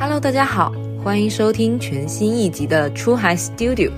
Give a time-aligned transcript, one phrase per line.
[0.00, 0.72] Hello，大家好，
[1.02, 3.90] 欢迎收听全新一集的出海 Studio。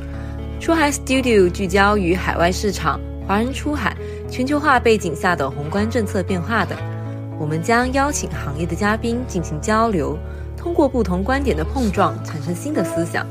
[0.59, 2.99] 出海 Studio 聚焦于海外市场、
[3.29, 3.95] 华人出海、
[4.31, 6.79] 全球化背景下的宏观政策变化等。
[7.39, 10.19] 我们将邀请行业的嘉宾进行交流，
[10.57, 13.27] 通过不同观点的碰撞，产生新的思想。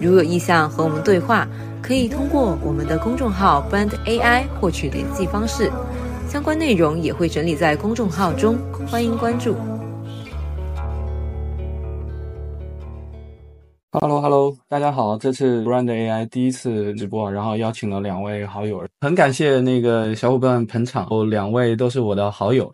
[0.00, 1.48] 如有意向和我们对话，
[1.82, 5.72] 可以通过我们的公众号 Brand AI 获取联系方式，
[6.28, 8.56] 相关内容也会整理在公众号中，
[8.88, 9.56] 欢迎关注。
[13.98, 22.70] Hello，Hello，大家好，这次 Brand AI 第一次直播，然后邀请了两位好友，很感谢那个小伙伴捧场，哦，两位都是我的好友，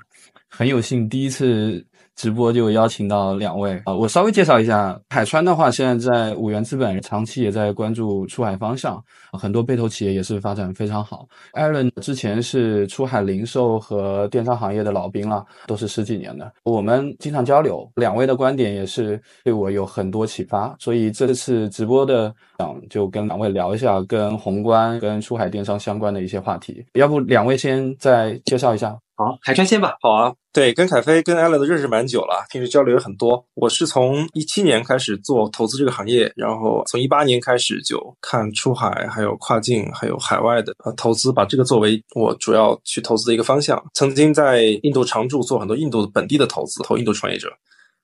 [0.49, 1.85] 很有幸第一次。
[2.15, 9.03] 直播就邀请到两位啊，我稍微介绍一下海川的话，现在在五元资本长期也在关注出海方向，
[9.33, 11.27] 很多被投企业也是发展非常好。
[11.55, 28.97] Aaron 之前是出海零售和电商行业的老兵了，都是十几年的，我们经常交流，两位的观点也是对我有很多启发，所以这次直播的想就跟两位聊一下跟宏观、跟出海电商相关的一些话题，要不两位先再介绍一下。
[29.15, 29.95] 好，海川先吧。
[30.01, 33.45] 好啊，对，跟凯飞、跟艾伦都认识蛮久了，平时交流也很多。
[33.55, 43.81] 我是从一七年开始做投资这个行业，然后从一八年开始就看出海、还还有跨境、还有海外的呃投资，把这个作为我主要去投资的一个方向。
[43.95, 47.49] 曾经在印度常驻做很多印度本地的投资，投印度创业者。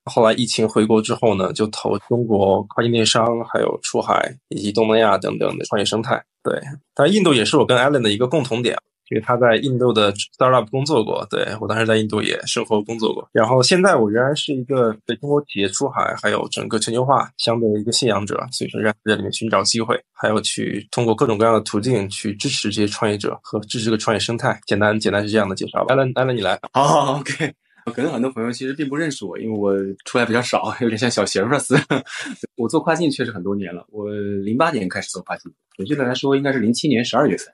[0.05, 6.22] 后来疫情回国之后呢，就投中国跨境电商，还有出海以及东南亚等等的创业生态。
[6.44, 6.56] 对，
[6.94, 8.78] 但印度也是我跟 Allen 的一个共同点。
[9.11, 13.28] 因为他在印度的 startup 工作过，对我当时在印度也生活工作过。
[13.33, 24.61] 然后现在我仍然是一个对中国企业出海还有整个全球化相对的一个信仰者，所以说在在里面寻找机会，还有去通过各种各样的途径去支持这些创业者和支持这个创业生态。
[24.67, 25.84] 简单简单是这样的介绍。
[25.89, 26.59] 艾伦，艾伦，你来。
[26.73, 27.53] 好好，OK。
[27.95, 32.05] 可能很多朋友其实并不认识我，因为我出来比较少，有点像小媳妇似的。
[32.56, 34.11] 我做跨境确实很多年了，我
[34.45, 37.47] 零八年开始做跨境，准确的来说应该是零七年十二月份。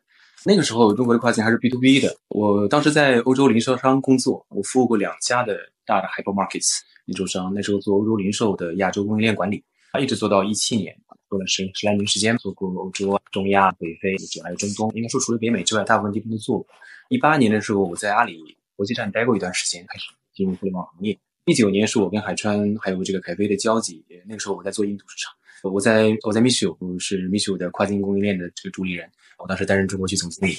[0.47, 2.15] 那个时候，中国的跨境还是 B to B 的。
[2.28, 7.50] 我当时在欧洲零售商工作，我服务过两家的大的 hypermarkets 零售商。
[7.55, 10.94] 那时候做欧洲零售的亚洲供应链管理，啊，一直做到一七年，
[11.31, 14.93] 做了十十来年时间，做过欧洲、中亚、北非，还有中东。
[14.94, 16.66] 应该说，除了北美之外，大部分地方都做过。
[17.09, 18.38] 一八年的时候，我在阿里
[18.77, 21.19] 国际站待过一段时间，开始进入互联网行业。
[21.47, 25.33] 一九年是我跟海川还有这个凯飞的交集，那个时候我在做印度市场。
[25.62, 30.56] 我在我在 Mishu 是 Mishu 的跨境供应链的这个主理人，我当时担任中国区总经理，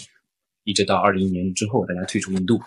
[0.64, 2.60] 一直到二零年之后大家退出印度，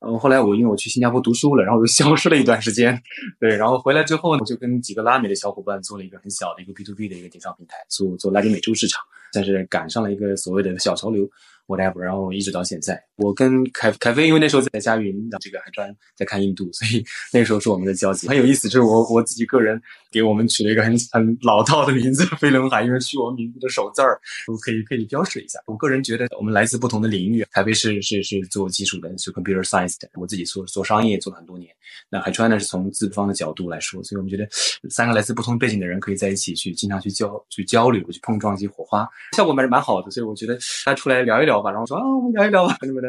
[0.00, 3.00] 嗯，后来我因为我去新加坡读书了，然后又消失了一段时间，
[3.40, 9.02] 对，然后回来之后呢，我就跟几个拉美的小伙伴做了一个很小的一个 B to B 的一个电商平台，做做拉丁美洲市场，
[9.32, 11.28] 但是赶上了一个所谓的小潮流。
[11.66, 18.68] whatever，然后一直到现在，我跟凯凯飞，因为那时候在嘉云，这个还专在看印度，所以 那时候是我们的交集，很有意思。
[18.68, 19.80] 就是我我自己个人
[20.10, 24.20] 给我们取了一个很很老套的名字“飞轮海”，因为取我们名字的首字儿，
[24.62, 25.58] 可以可以标识一下。
[25.66, 31.70] 我个人觉得我们来自不同的领域，凯飞是是是做技术的，是 computer science 的，我自己做做商业做了很多年。
[32.10, 34.46] 那海川呢是从资方的角度来说，所以我们觉得
[34.90, 40.10] 三个来自不同背景的人可以在一起去经常去交去交流去碰撞一些火花，效果还是蛮好的。
[40.10, 40.54] 所以我觉得
[40.84, 41.54] 大家出来聊一聊。
[41.54, 43.00] 吧，然后说啊，我们聊一聊吧，你们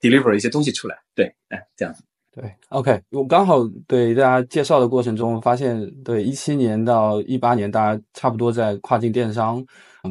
[0.00, 0.96] deliver 一些东西出来？
[1.14, 2.02] 对，哎，这样子。
[2.32, 9.64] 对，OK，我刚好对大家介绍的过程中发现，对一七年到一八年，大家差不多在跨境电商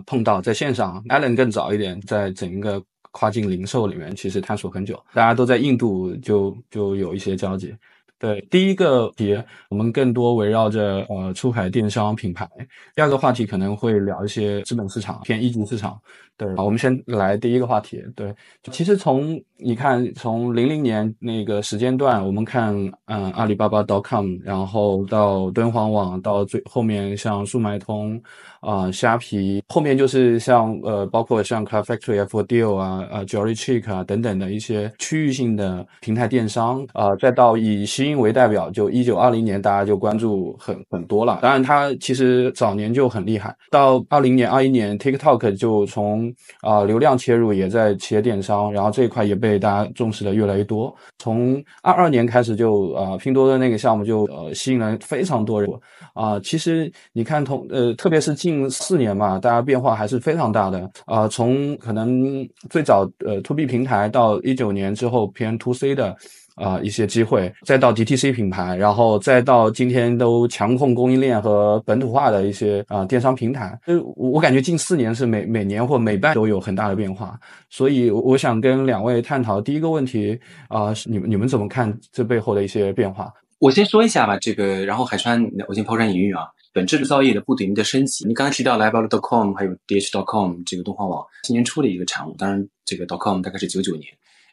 [0.06, 2.82] 碰到，在线上，Allen 更早一点，在整一个
[3.12, 7.76] 跨境零售里面，其实探索很久，大家都在印度就就有一些交集。
[8.24, 9.38] 对，第一个题
[9.70, 12.50] 我们更多围绕着呃出海电商品牌，
[12.96, 16.00] 第二个话题可能会聊一些资本市场偏一级市场。
[16.38, 18.02] 对，好，我们先来第一个话题。
[18.16, 18.34] 对，
[18.72, 22.76] 其实从你看，从零零年那个时间段，我们看，
[23.06, 28.22] 嗯，阿里巴巴 .com，然后到敦煌网，到最后面像速卖通，
[28.60, 41.40] 啊，虾皮，后面就是像呃，包括像 Cloud Factory、For Deal 啊，呃，Jolly Chick 啊等等的一些区域性的平台电商，啊，再到以新英为代表，就一九二零年大家就关注很很多了。
[41.42, 50.94] 当然，它其实早年就很厉害，到二零年、二一年，TikTok 就从啊，流量切入也在企业电商，然后这一块也被被大家重视的越来越多。
[51.20, 55.70] 从二二年开始就啊，拼多多那个项目就呃吸引了非常多人
[56.16, 56.40] 啊。
[56.40, 61.28] 其实你看，同呃，特别是近四年嘛，大家变化还是非常大的啊。
[61.28, 66.16] 从可能最早呃 to B 平台到一九年之后偏 to C 的。
[66.56, 77.40] 啊，一些机会，再到 DTC 品牌，然后再到今天都强控供应链和本土化的一些啊电商平台，所以我感觉近四年是每每年或每半都有很大的变化，
[77.70, 83.32] 所以我想跟两位探讨第一个问题啊，你们你们怎么看这背后的一些变化？
[83.60, 86.44] 我先说一下吧，这个，然后海川，我先抛砖引玉啊。
[86.74, 92.36] 本质制造业的不停的升级，你刚才提到 Live.com 还有 DH.com 这个动画网，今年初的一个产物。
[92.36, 94.06] 当然，这个 .com 大概是九九年，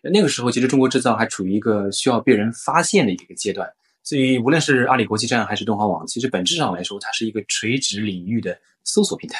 [0.02, 3.68] 那个时候其实中国制造还处于一个需要被人发现的一个阶段。
[4.02, 9.38] 所以，无论是阿里国际站还是动画网，其实本质上来说，它是一个垂直领域的搜索平台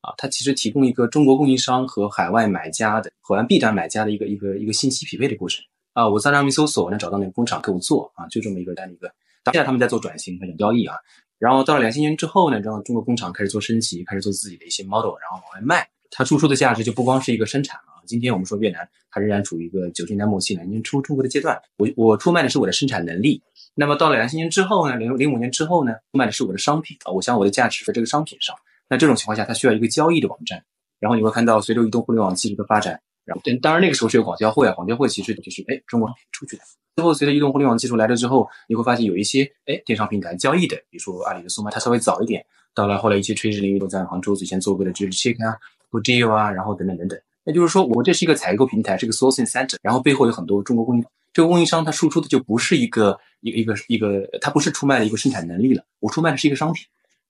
[0.00, 0.12] 啊。
[0.18, 5.64] 它其实提供一个中国供应商和海外买家的、海外 B 端买家的一个一个一个信息匹配的过程。
[5.92, 9.06] 啊，我在上面搜索，我能找到那个工厂给我做啊，就这么一个单一个。
[9.52, 10.96] 现在他们在做转型，开始交易啊。
[11.38, 15.88] 然后到了两千年之后呢，然后中国工厂开始做升级，开始做自己的一些 model，然后往外卖。
[16.10, 17.91] 它输出的价值就不光是一个生产了。
[18.06, 21.60] 今天我们说越南，它仍然处于一个九十年代末期、两千年初中国的阶段。
[21.76, 23.42] 我我出卖的是我的生产能力。
[23.74, 27.12] 那么到了两千年之后呢，零零五年之后呢，出卖的是我的商品啊。
[27.12, 28.54] 我想我的价值在这个商品上。
[28.88, 30.62] 那这种情况下，它需要一个交易的网站。
[31.00, 33.00] 然后你会看到，随着移动互联网技术的发展。
[33.24, 36.62] 然后，当然那个时候是有广交会啊，广交会其实就是哎中国出去的。
[36.96, 42.44] 之后随着移动互联网技术来了之后，你会发现有一些哎电商平台交易的，比如说阿里的速卖，它稍微早一点。
[42.74, 45.56] 到了后来一些垂直领域都在杭州之前做过的，就是 Check 啊、
[45.90, 47.18] g o o d e a l 啊，然后等等等等。
[47.44, 56.84] 那就是说我这是一个采购平台，是个 sourcing center，然后背后有很多中国供应，这个供应商它输出的就不是一个一个一个一个，它不是出卖了一个生产能力了，我出卖的是一个商品。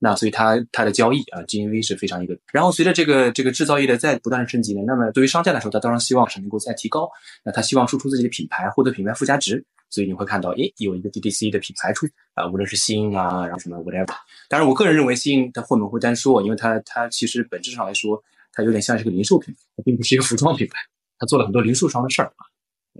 [0.04, 2.36] 那所以它它的交易啊，GMV 是非常一个。
[2.52, 7.08] 然后随着这个这个制造业的在不断的升级呢，那么对于商家来说，他当然希望是能够再提高。
[7.44, 9.64] 那他希望输出自己的品牌，获得品牌附加值。
[9.90, 14.14] 所以你会看到，诶，有一个 DTC 的品牌出啊，无论是新啊，然后什么 whatever。
[14.48, 18.20] 当然，我个人认为新它后面会单说，因为它它其实本质上来说，
[18.52, 20.78] 它有点像是个零售品牌，它并不是一个服装品牌。
[21.18, 22.46] 它做了很多零售商的事儿啊。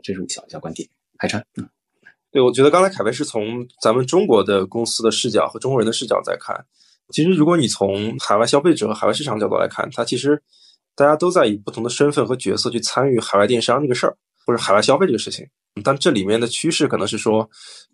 [0.03, 0.89] 这是我小小观点。
[1.19, 1.69] 海川，嗯，
[2.31, 6.65] 对，我觉得刚才凯威是从咱们中国的公司的视角和中国人的视角在看。
[7.11, 10.43] 其实，如果你从海外消费者和海外市场角度来看，它其实
[10.95, 14.17] 大家都在以不同的身份和角色去参与海外电商这个事儿，
[14.47, 15.47] 或者海外消费这个事情。
[15.85, 17.51] 但这里面的趋势可能是说，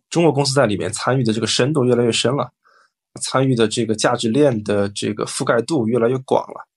[0.08, 2.52] 中国公司在里面参与的这个深度越来越深了，
[3.20, 6.67] 参与的这个价值链的这个覆盖度越来越广了，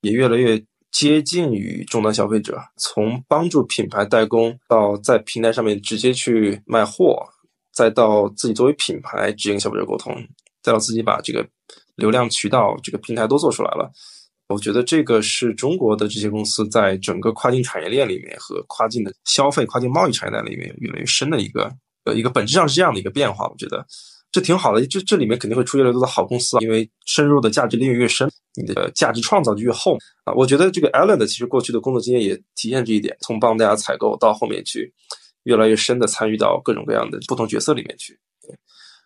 [0.00, 2.58] 也越来越接近于终端消费者。
[2.76, 7.26] 从帮助品牌代工到在平台上面直接去卖货，
[7.72, 10.14] 再到自己作为品牌直接跟消费者沟通，
[10.62, 11.48] 再到自己把这个。
[11.96, 13.92] 流量渠道这个平台都做出来了，
[14.48, 21.70] 我觉得这个是中国的这些公司在整个跨境产业链里面和跨境的消费、跨境贸易产业链里面越来越深的一个
[22.04, 23.46] 呃一个本质上是这样的一个变化。
[23.46, 23.86] 我觉得
[24.32, 30.32] 这挺好的，这这里面肯定会出越来越多的好公司啊，因为深入的价值链越深，你的价值创造就越厚啊。
[30.34, 34.92] 我觉得这个 Allen 的其实过去的工作经验也体现这一点，从帮大家采购到后面去
[35.42, 38.18] 越来越深的参与到各种各样的不同角色里面去。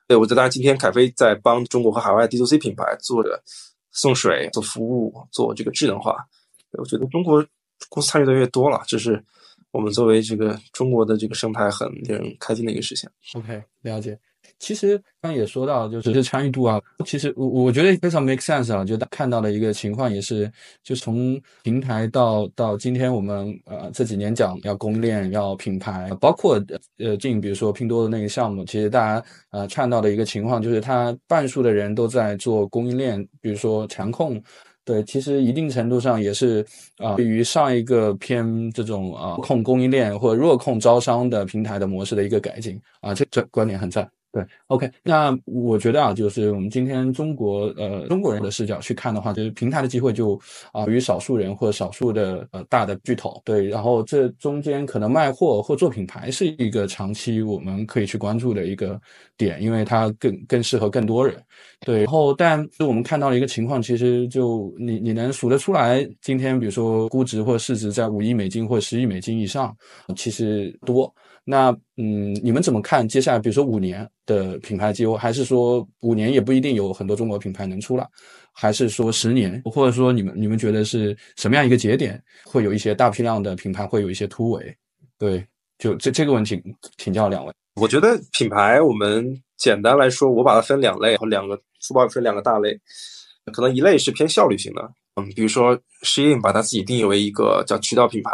[0.06, 3.42] 对，我觉得当然，今天凯飞在帮中国和海外 D to C 品牌做着
[3.92, 6.16] 送水、做服务、做这个智能化。
[6.72, 7.42] 我觉得中国
[7.88, 9.24] 公司参与的越多了，这是
[9.70, 13.08] 我们作为这个中国的这个生态很令人开心的一个事情。
[13.32, 14.18] OK，了解。
[14.64, 20.50] 其实刚也说到，就是这参与度啊，其实我我觉得非常 make sense 啊，就看到的一个情况也是，
[20.82, 26.58] 就从平台到到今天我们呃这几年讲要供应链要品牌，包括
[26.96, 34.42] 呃进比如说拼多多那个项目，其实大家呃看到的一个情况就是，它半数的人都在做供应链，比如说强控，
[34.82, 36.64] 对，其实一定程度上也是
[36.96, 44.10] 啊，对于上一个偏这种啊控供应链或者弱控招商的平台的模式的一个改进啊，这这观点很赞。
[44.34, 50.36] 对，OK，那我觉得啊，就是我们今天中国呃中国人的视角去看的话，就是平台的机会就
[50.72, 59.00] 啊与少数人或少数的呃大的巨头对，然后这中间可能卖货或做品牌是一个长期我们可以去关注的一个
[59.36, 61.40] 点，因为它更更适合更多人。
[61.86, 69.72] 对，然后但我们看到了一个情况，其实就你你能数得出来，今天比如说估值或市值在五亿美金或十亿美金以上，
[70.16, 71.14] 其实多。
[71.46, 78.08] 那嗯，你们怎么看接下来，比如说五年的品牌机会，还是说五年也不一定有很多中国品牌能出来，
[78.50, 84.74] 还是说十年，或者说你们你们觉得是什么样一个节点，会有一些大批量的品牌会有一些突围？
[85.18, 85.46] 对，
[85.78, 86.58] 就这这个问题
[86.96, 87.52] 请教两位。
[87.74, 92.74] 我觉得品牌我们简单来说，我把它分两类，和两个书包分两个大类，
[93.52, 94.82] 可能一类是偏效率型的，
[95.16, 98.30] 嗯，比如说 Shein 把它自己定义为一个叫渠道品牌。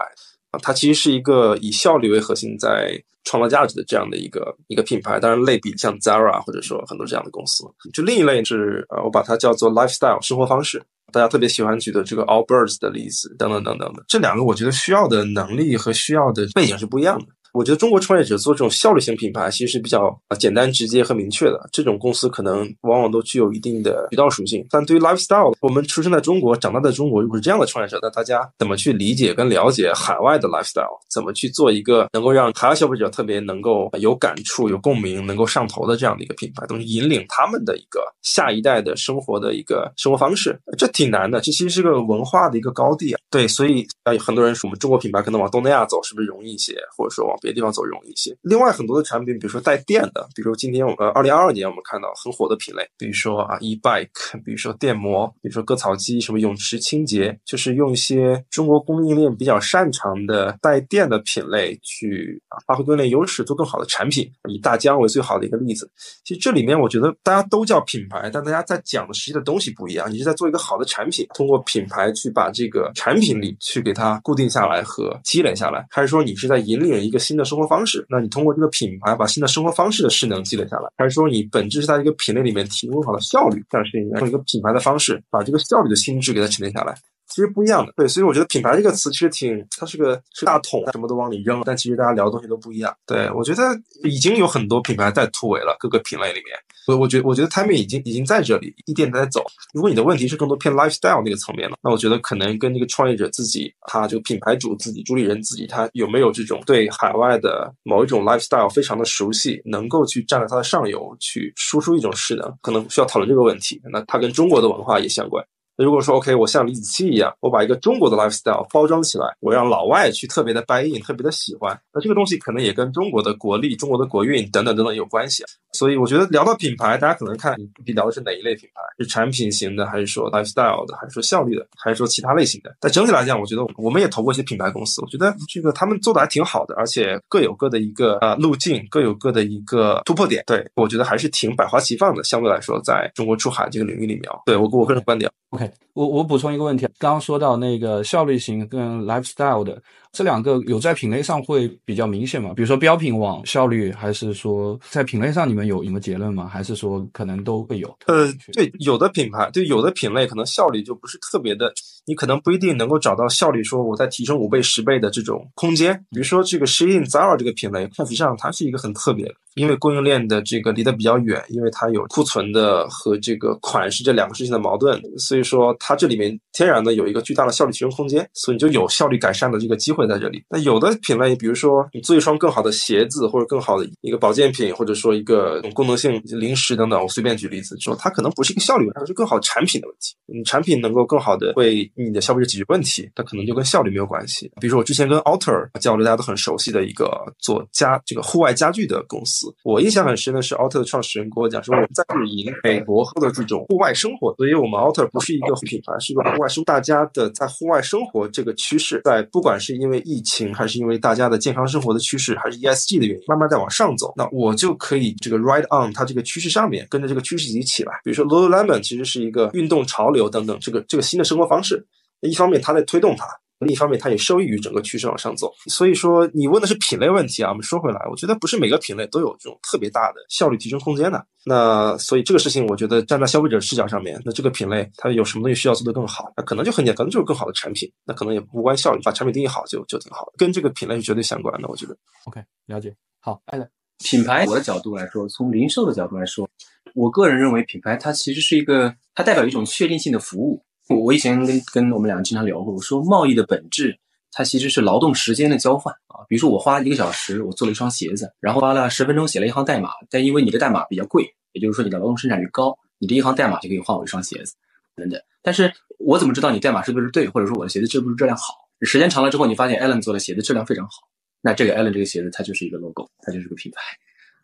[0.50, 5.20] 啊，它其实是一个以效率为核心，在创造价值的这样的一个一个品牌。
[5.20, 7.64] 当然，类比像 Zara 或者说很多这样的公司。
[7.92, 10.82] 就另一类是，呃，我把它叫做 lifestyle 生活方式。
[11.12, 14.04] 大家特别喜欢举的这个 Allbirds 的例子，等等等等的。
[14.06, 17.26] 这两个我觉得需要的能力和需要的背景是不一样的。
[17.52, 21.68] 我觉得中国创业者做这种效率型品牌，其实是比较简单、直接和明确的。
[21.72, 24.64] 这种公司可能往往都具有一定的渠道属性。
[24.70, 30.98] 但对于 lifestyle，我们出生在中国、长大在中国，如果是这样的创业者，那大家怎么去理解跟了解海外的 lifestyle？
[31.10, 40.58] 怎么去做一个能够让海外消费者特别能够有感触、有共鸣、能够上头的这样的一个品牌，都是引领他们的一个下一代的生活的一个生活方式？
[40.78, 43.20] 这挺难的，这其实是个文化的一个高地啊。
[43.30, 46.74] 对，所以啊，很多人说我们中国品牌可能往东南亚走，是不是容易一些？
[46.96, 48.36] 或者说往别的地方走容易一些。
[48.42, 64.30] 另外很多的产品，比如说带电的，比如今天我们二零二二年我们看到很火的品类，比如说啊 e bike，比如说电摩，比如说割草机，什么泳池清洁，就是用一些中国供应链比较擅长的带电的品类去发挥供应链优势，做更好的产品。
[64.48, 65.90] 以大疆为最好的一个例子。
[66.24, 70.10] 其实这里面我觉得大家都叫品牌，但大家在讲的实际的东西不一样。
[70.10, 78.04] 你是在做一个好的产品，通过品牌去把这个产品力去给它固定下来和积累下来，还是说你是在引领一个新的生活方式？
[78.08, 83.64] 那你通过这个品牌把新的生活方式的势能积累下来，还是说你本质是在一个品类里面提供好的效率？
[83.70, 86.92] 这样是用一个品牌的方式把这个效率的心智给它沉淀下来。
[87.30, 92.94] 其实不一样的，对，所以我觉得品牌这个词其实挺，它是个是大桶，什么都往里扔，但其实大家聊的东西都不一样。
[93.06, 93.62] 对我觉得
[94.02, 96.56] 已经有很多品牌在突围了，各个品类里面，
[96.88, 99.44] 我我觉我觉得 timing 已经已经在这里，一点点在走。
[99.72, 113.80] 如果你的问题是更多偏 lifestyle 那个层面了，那我觉得可能跟这个创业者自己，他这个品牌主自己、主理人自己，他有没有这种对海外的某一种 lifestyle 非常的熟悉，能够去站在它的上游去输出一种势能，可能需要讨论这个问题。
[113.92, 115.44] 那它跟中国的文化也相关。
[115.84, 125.42] 如果说 OK，我像李子柒一样，我把一个中国的 lifestyle 包装起来，我让老外去特别的 buy in，特别的喜欢，那这个东西可能也跟中国的国力、中国的国运等等等等有关系。
[125.72, 132.74] 所以我觉得聊到品牌，大家可能看你聊的是哪一类品牌，是产品型的，还是说 lifestyle 的，还是说效率的，还是说其他类型的？
[132.80, 140.42] 但整体来讲，我觉得我们也投过一些品牌公司，我觉得这个他们做的还挺好的，而且各有各的一个呃路径，各有各的一个突破点。
[140.46, 142.24] 对我觉得还是挺百花齐放的。
[142.24, 145.30] 相对来说，在中国出海这个领域里面，对我我个人观点。
[145.50, 152.54] OK，我我补充一个问题，刚刚说到那个效率型跟 lifestyle 的这两个有在品类上会比较明显吗？
[152.56, 156.48] 比如说标品网效率，还是说在品类上你们有有没有结论吗？
[156.48, 157.94] 还是说可能都会有？
[158.06, 161.70] 呃，对，有的品牌对有的品类可能效率就不是特别的，
[162.06, 165.94] 你可能不一定能够找到效率，说我在提升五倍十倍的这种空间。
[166.08, 180.40] 比如说这个 Shein、Zara 这个品类，看实际上它是一个很特别的，因为供应链的这个离得比较远，因为它有库存的和这个款式这两个事情的矛盾，所以说它它这里面天然的有一个巨大的效率提升空间，所以你就有效率改善的这个机会在这里。
[180.48, 190.14] 那有的品类，比如说你做一双更好的鞋子，或者更好的一个保健品，或者说一个功能性零食等等，我随便举例子，说它可能不是一个效率，而是更好产品的问题。
[190.26, 194.48] 你产品能够更好的为你的消费者解决问题，它可能就跟效率没有关系。
[194.60, 217.92] 比如说我之前跟 Alter 交流，大家都很熟悉的一个做家这个户外家具的公司，我印象很深的是 Alter 的创始人跟我讲说，我们在日营美国的这种户外生活，所以我们 Alter 不是一个品牌，是一个户外生，大家的在户外生活这个趋势，在不管是因为疫情，还是因为大家的健康生活的趋势，还是 ESG 的原因，慢慢在往上走，那我就可以这个 ride on 它这个趋势上面，跟着这个趋势一起起来。
[218.02, 221.86] 比如说 Lululemon 其实是一个运动潮流等等，这个这个新的生活方式，
[222.20, 223.24] 一方面它在推动它。
[223.60, 225.52] 另一方面，它也受益于整个趋势往上走。
[225.68, 227.50] 所以说，你问的是品类问题啊。
[227.50, 231.24] 我们说回来，我觉得不是每个品类都有这种特别大的效率提升空间的。
[231.44, 236.32] 那所以这个事情，我觉得站在消费者视角上面，那这个品类它有什么东西需要做得更好？
[236.36, 237.90] 那可能就很简单，可能就是更好的产品。
[238.06, 241.68] 那可能也无关效率，把产品定义好就就挺好，跟这个品类是绝对相关的。
[241.68, 241.94] 我觉得。
[242.24, 242.94] OK，了解。
[243.20, 243.70] 好，艾伦，
[244.02, 246.48] 品牌我的角度来说，从零售的角度来说，
[246.94, 250.64] 我个人认为品牌它其实是一个，它代表一种确定性的服务。
[250.98, 253.96] 我以前跟跟我们两个经常聊过，我说贸易的本质，
[254.32, 256.26] 它其实是劳动时间的交换啊。
[256.28, 264.54] 比如说我花一个小时，我做了一双鞋子，然后花了十分钟写了一行代码，但因为你的代码比较贵，也就是说你的劳动生产率高，你这一行代码就可以换我一双鞋子
[264.96, 265.20] 等等。
[265.42, 268.54] 但是我怎么知道你代码是不是对，或者说我的鞋子是不是质量好？
[268.82, 271.08] 时间长了之后，你发现 Allen 做的鞋子质量非常好，
[271.40, 273.80] 那这个 Allen 这个鞋子它就是一个 logo，它就是个品牌。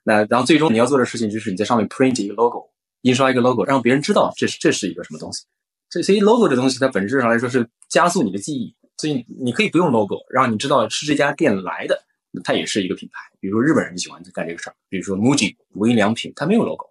[0.04, 2.68] 那然后最终你要做的事情就是你在上面 print 一个 logo，
[3.02, 5.44] 印刷一个 logo，让别人知道这是这是一个什么东西。
[5.96, 8.74] 所以，所以 logo 这东西，它本质上来说是加速你的记忆。
[8.98, 12.02] 所以你可以不用 logo，让你知道是这家店来的，
[12.42, 13.20] 它也是一个品牌。
[13.38, 16.86] 比如说日本人喜欢干这个事儿，比如说 MUJI 无印良品，它没有 logo，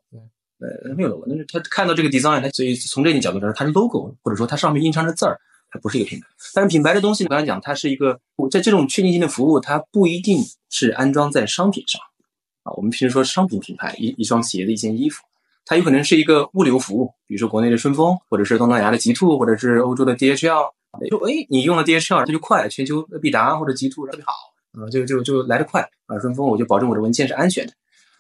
[0.60, 5.40] 呃，没有 logo，但是他看到这个 design，它所以从这个角度来说，它是 logo，或者说它上面印上的字儿，
[5.72, 6.28] 它不是一个品牌。
[6.54, 8.20] 但是品牌的东西，我刚才讲，它是一个
[8.52, 12.00] 在这种确定性的服务，它不一定是安装在商品上
[12.62, 12.72] 啊。
[12.74, 15.24] 我们平时说商品品牌，一一双鞋子，一件衣服。
[15.66, 20.70] 它有可能是一个物流服务，比如说国内的顺丰，或者是东南亚的极兔，或者是欧洲的 DHL。
[21.10, 24.32] 说，哎，你用了 DHL，它就快，全球必达或者极兔特别好，
[24.80, 27.74] 啊，就就就来得快啊，顺丰我就保证我的文件是安全的。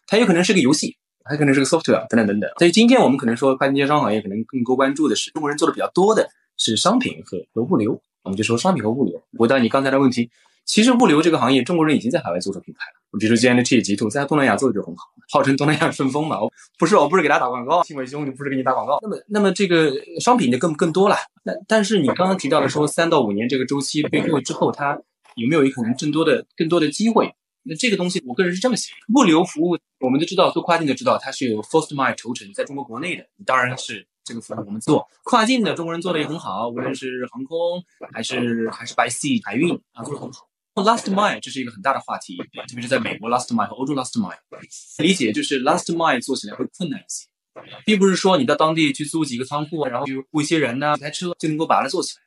[0.07, 2.51] 它有可能是个游戏，还可能是个 software 等等等等。
[2.57, 8.01] 所以今天我们可能说跨境电商行业可能更多关注的是中国人做的比较多的是商品和和物流。
[8.23, 9.21] 我们就说商品和物流。
[9.37, 10.29] 回到你刚才的问题，
[10.65, 13.19] 其实物流这个行业中国人已经在海外做出品牌了。
[13.19, 16.37] 比如说 GNT、极兔在东南亚做的就很好，号称东南亚顺丰嘛。
[16.77, 18.99] 不是，我不是给他打广告，信伟兄，就不是给你打广告。
[19.01, 21.15] 那么，那么这个商品就更更多了。
[21.43, 24.99] 那但是你刚刚提到的说三到五年这个周期背后之后，它
[25.35, 27.33] 有没有一可能更多的更多的机会？
[27.67, 35.07] 那这个东西，我个人是这么想：物流服务，我们都知道，做跨境的知道它是有 first mile 头程，在中国国内的，当然是这个服务我们做。
[35.23, 40.47] 跨境的中国人做的也很好，无论是航空还是还是 by sea 海运啊，做的很好。
[40.83, 44.37] Last mile 这是一个很大的话题，特别是在美国 last mile 和欧洲 last mile，
[44.97, 47.27] 理解就是 last mile 做起来会困难一些，
[47.85, 52.21] 并不是说你到当地去租几个仓库，然后去雇一些人呢，台车就能够把它做起来。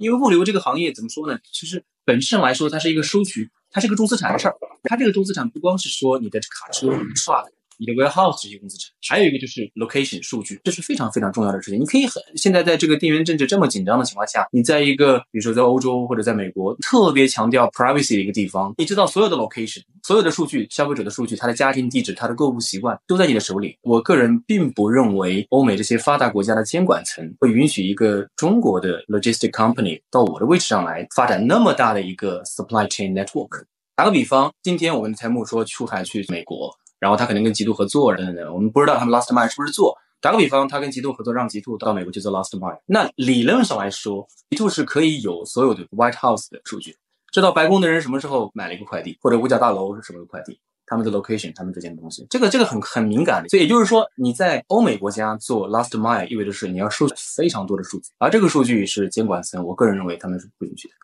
[0.00, 1.38] 因为物流这个行业怎么说呢？
[1.52, 3.50] 其实本质上来说，它是一个收取。
[3.74, 7.50] 它是个重资产的事儿，它这个重资产不光是说你的卡车、刷的。
[7.82, 11.80] 你的 warehouse 这些公资产，还有一个就是 location 数据，这是非常非常重要的事情。
[11.80, 23.76] 你可以很现在在这个地缘政治这么紧张的情况下，你在一个比如说在欧洲或者在美国特别强调 privacy 的一个地方，你知道所有的 location、所有的数据、消费者的数据、他的家庭地址、他的购物习惯都在你的手里。
[23.82, 33.64] 我个人并不认为欧美这些发达国家的监管层会允许一个中国的 logistic company 到我的位置上来发展那么大的一个 supply chain network。
[33.94, 36.74] 打个比方，今天我跟财木说出海去美国。
[37.02, 39.98] 然后他可能跟极兔合作等等等，我们不知道他们 last mile 是不是做。
[40.20, 42.78] 打个比方，他跟极兔合作，让极兔到美国去做 last mile。
[42.86, 46.96] 那理论上来说，极兔是可以有所有的 White House 的数据，
[47.32, 53.48] 知道白宫的人什么时候买了一个快递，或者五角大楼是什么快递，他们的 location，他们之间的东西，这个这个很很敏感的。
[53.48, 60.94] 所以也就是说，你在欧美国家做 last mile，意味着是你要收集非常多的数据，而这个数据是监管层，我个人认为他们是不允许的。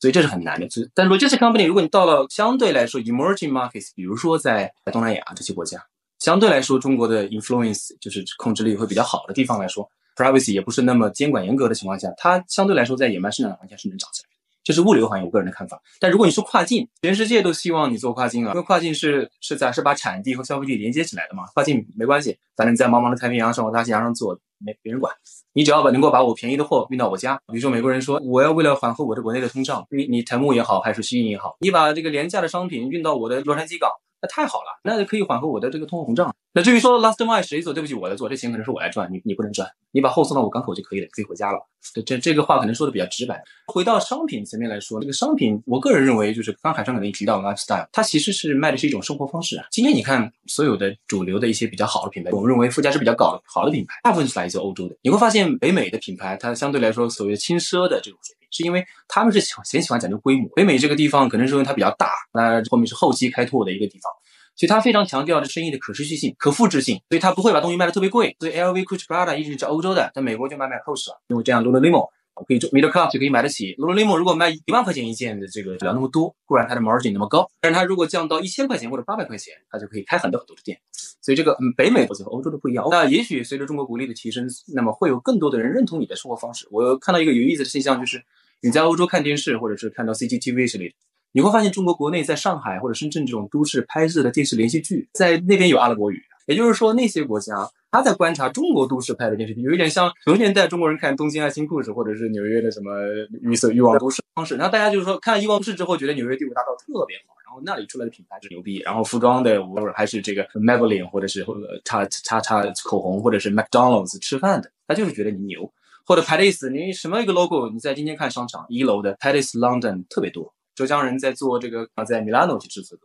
[0.00, 0.68] 所以这是很难的。
[0.70, 5.84] 所以，但 logistic company，如果你到了相对来说 emerging markets，比如说在东南亚这些国家，
[6.18, 14.28] 相对来说中国的 influence 就是控制力会比较好的地方来说，privacy 也不是那么监管严格的情况下，它相对来说在野蛮生长的环境下是能长起来。
[14.68, 15.80] 这是物流行业我个人的看法。
[15.98, 21.44] 但如果你说跨境，全世界都希望你做跨境啊，因为跨境是是在是把产地和消费地连接起来的嘛。
[21.54, 25.10] 跨境没关系，反正你在茫茫的太平洋上、大西洋上做，没别人管。
[25.54, 33.90] 你只要把能够把我便宜的货运到我家，比如说美国人说我要为了缓和我的国内的通胀，你你腾木也好，还是西运也好，你把这个廉价的商品运到我的洛杉矶港。
[34.20, 36.34] 那太好了，那就可以缓和我的这个通货膨胀。
[36.54, 41.58] 那至于说 last mile 谁做，对不起，我来做，这钱可能是我来赚，你你不能赚，你把货送到我港口就可以了，可以回家了。
[41.94, 43.40] 这这这个话可能说的比较直白。
[43.72, 49.66] 回到商品层面来说，这个商品，我个人认为就是刚海上可能提到 lifestyle，它其实是卖的是一种生活方式啊。
[49.70, 54.96] 今天你看所有的主流的一些比较好的品牌，我们认为附加值比较高的好的品牌，大部分是来自欧洲的。
[55.02, 58.18] 你会发现北美的品牌，它相对来说所谓轻奢的这种，
[58.50, 60.48] 是因为他们是喜欢很喜欢讲究规模。
[60.56, 64.10] 北美这个地方可能是因为它比较大，那后面是后期开拓的一个地方。
[64.56, 68.36] 所以它非常强调的生意的可持续性、可复制性，所以它不会把东西卖的特别贵。
[68.40, 73.74] 所以 LV、Gucci、Prada 一直是欧洲的，在美国就慢慢后市了，因为这样 Lululemon 我可以做 middle class 就可以买得起。
[73.76, 80.78] Lululemon 如果卖一万块钱一件的这个不了那么多，固然它的 margin 那么高，但是它如果降到一千块钱或者八百块钱，它就可以开很多很多的店。
[81.20, 82.86] 所以这个嗯北美和欧洲的不一样。
[82.90, 86.66] 那也许随着中国国力的提升，那么会有更多的人认同你的生活方式。
[86.70, 88.22] 我看到一个有意思的现象，就是
[88.62, 90.94] 你在欧洲看电视，或者是看到 CCTV 之类的。
[91.32, 96.22] 你会发现，中国国内在上海或者深圳这种都市拍摄的电视连续剧，在那边有阿拉伯语。
[96.46, 102.92] 也就是说，那些国家他在观察中国都市拍的电视剧，有一点像九十年代中国人看《东京爱情故事》或者是纽约的什么
[103.40, 104.56] 《绿色欲望都市》方式。
[104.56, 111.46] 然后大家就是说，看《欲望都市》之后，觉得纽约第五大道特别好，然后那里出来的品牌是牛逼，然后服装的或者还是这个 Maybelline 或者是
[111.84, 115.72] 叉叉叉口红，或者是 McDonald's 吃饭的，他就是觉得你牛。
[116.04, 117.68] 或者 Paris，你什么一个 logo？
[117.70, 120.54] 你在今天看商场一楼的 Paris London 特别多。
[120.74, 123.02] 浙江人在做这个啊，在米兰诺去制作的，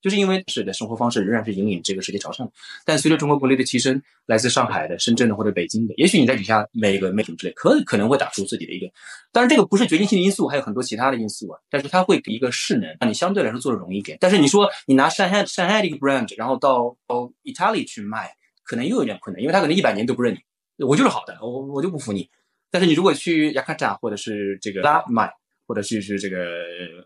[0.00, 2.50] 就是因为是的生活方式仍然是引领这个世界朝上。
[2.84, 8.90] 但随着中国国力的提升，来自上海的、深圳的或者北京的，也许你在底下每个媒体之类，可可能会打出自己的一个。
[9.32, 11.58] 当然，这个不是决定性的因素，还有很多其他的因素啊。
[11.70, 14.18] 但是它会给一个势能，让你相对来说做的容易一点。
[14.20, 18.30] 但是你说你拿上海上海的一个 brand，然后到到意大利去卖，
[18.64, 20.84] 可能又有点困难，因为他可能一百年都不认你。
[20.86, 22.28] 我就是好的，我我就不服你。
[22.70, 25.32] 但是你如果去雅卡扎或者是这个拉卖。
[25.68, 26.36] 或者是是这个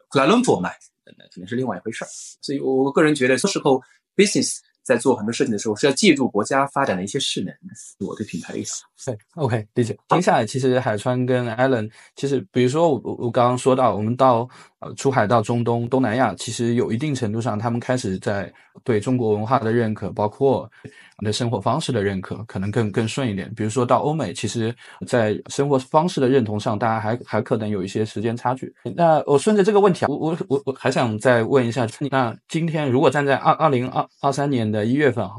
[0.09, 0.61] 库拉伦坡
[1.05, 2.09] 那肯定是另外一回事儿。
[2.41, 3.81] 所以我个人觉得，时候
[4.17, 7.55] business 在做很多事情的时候，是要借助国家发展的一些势能。
[8.01, 8.83] 我对品牌的意思。
[9.05, 9.97] 对，OK，理解。
[10.09, 14.49] 接下来，其实海川跟 Allen，其实比如说我我刚刚说到，我们到
[14.83, 18.53] 呃出海到中东、东南亚，其实有一定程度上，他们开始在
[18.85, 20.71] 对中国文化的认可，包括
[21.19, 23.53] 你的生活方式的认可，可能更更顺一点。
[23.55, 24.75] 比如说到欧美，其实
[25.07, 28.75] 在生活方式的认同上，大家还还可能有一些时间差距。
[28.97, 35.33] 那我顺着这个问题啊，我我我我还想再问一下，那今天如果站在二二零二二三年的一月份啊。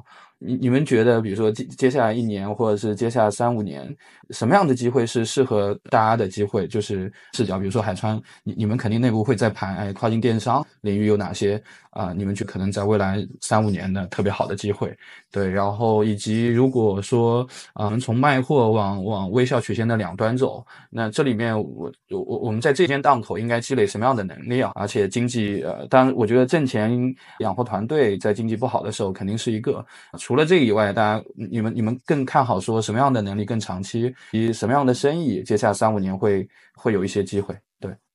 [0.46, 3.96] 你你们觉得，比如说接接下来一年，或者是接下来三五年，
[4.32, 6.68] 什么样的机会是适合大家的机会？
[6.68, 11.62] 就是视角，比如说海川，你你们肯定内部会在盘，哎，跨境电商领域有哪些
[11.94, 12.14] 啊？
[12.16, 14.96] 你们就可能在未来三五年的特别好的机会，
[15.32, 15.50] 对。
[15.50, 24.72] 然后以及如果说啊，从卖货往往微笑曲线的两端走，那这里面我我我们在这间档口应该积累什么样的能力啊？
[24.76, 26.92] 而且经济呃，当然我觉得挣钱
[27.40, 29.86] 养活团队在经济不好的时候肯定是一个。
[30.18, 37.56] 除了这个以外，大家你们你们更看好说什么样的能力更长期，以什么样的生意，接下三五年会会有一些机会。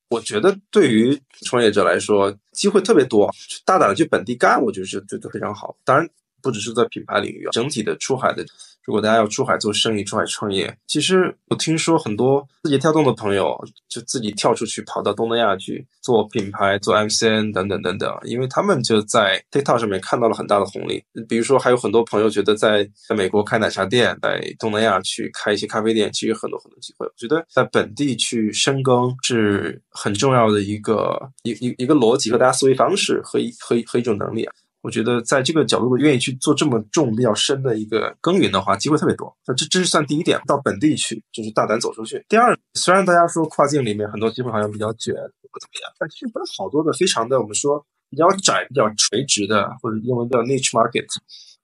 [0.09, 3.31] 我觉得，对于创业者来说，机会特别多，
[3.65, 5.77] 大胆的去本地干，我觉得是就就非常好。
[5.85, 6.09] 当然，
[6.41, 8.45] 不只是在品牌领域，整体的出海的。
[8.89, 13.55] 如果大家要出海做生意、出海创业，其实我听说很多字节跳动的朋友
[13.87, 21.05] 就自己跳出去跑到东南亚去做品牌、做 MCN 等等等等，因为他们就在 TikTok 上面看到了很大的红利。
[21.29, 27.07] 比如说，还有很多朋友觉得在在美国开奶茶店，在东南亚去开一些咖啡店，其实很多很多机会。
[27.07, 34.55] 我觉得在本地去深耕是很重要的一个一一一个逻辑和大家思维方式和一和一和一种能力啊。
[34.89, 39.31] 我觉得在这个角度，愿意去做这么重、比较深的一个耕耘的话，机会特别多。
[39.47, 42.25] 那这这是算第一点，到本地去就是大胆走出去。
[42.27, 51.05] 第二，虽然大家说跨境里面很多机会好像比较卷，不怎么样，但其实不是好多的非常的我们说比较窄、比较垂直的，或者英文叫 niche market，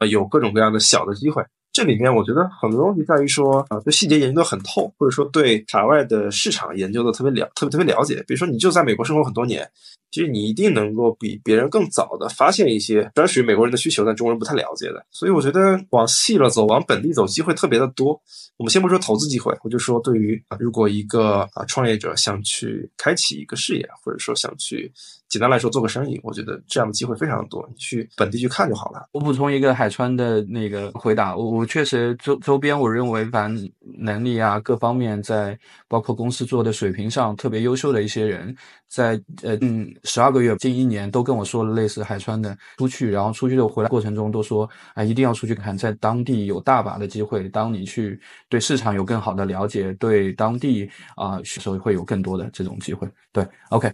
[0.00, 1.42] 呃，有各种各样的小的机会。
[1.72, 8.22] 这里面我觉得很多东西在于说啊，对细节研究的很透，或者说对海外的市场研究的特别了、特别特别了解。
[8.28, 9.66] 比如说，你就在美国生活很多年。
[10.14, 15.04] 其实你一定能够比别人更早的发现一些专属于美国人的需求，但中国人不太了解的。
[15.10, 18.10] 所以我觉得往细了走，往本地走，机会特别的多。
[18.56, 24.92] 我们先不说投资机会，我就说对于如果一个啊创业者想去开启一个事业，或者说想去
[25.28, 27.68] 简单来说做个生意，我觉得这样的机会非常的多。
[27.68, 29.08] 你去本地去看就好了。
[29.10, 33.52] 我补充一个海川的那个回答，我我确实周周边我认为反
[33.98, 38.56] 能力啊各方面在包括公司做的水平上特别优秀的一些人，
[38.94, 39.92] 在呃嗯。
[40.04, 47.48] 十二个月，近一年都跟我说了类似海川的出去，然后出去的回来过程中都说啊，一定要出去看，在当地有大把的机会。
[47.48, 53.08] 当你去对市场有更好的了解，对当地啊，时候会有更多的这种机会。
[53.32, 53.92] 对，OK，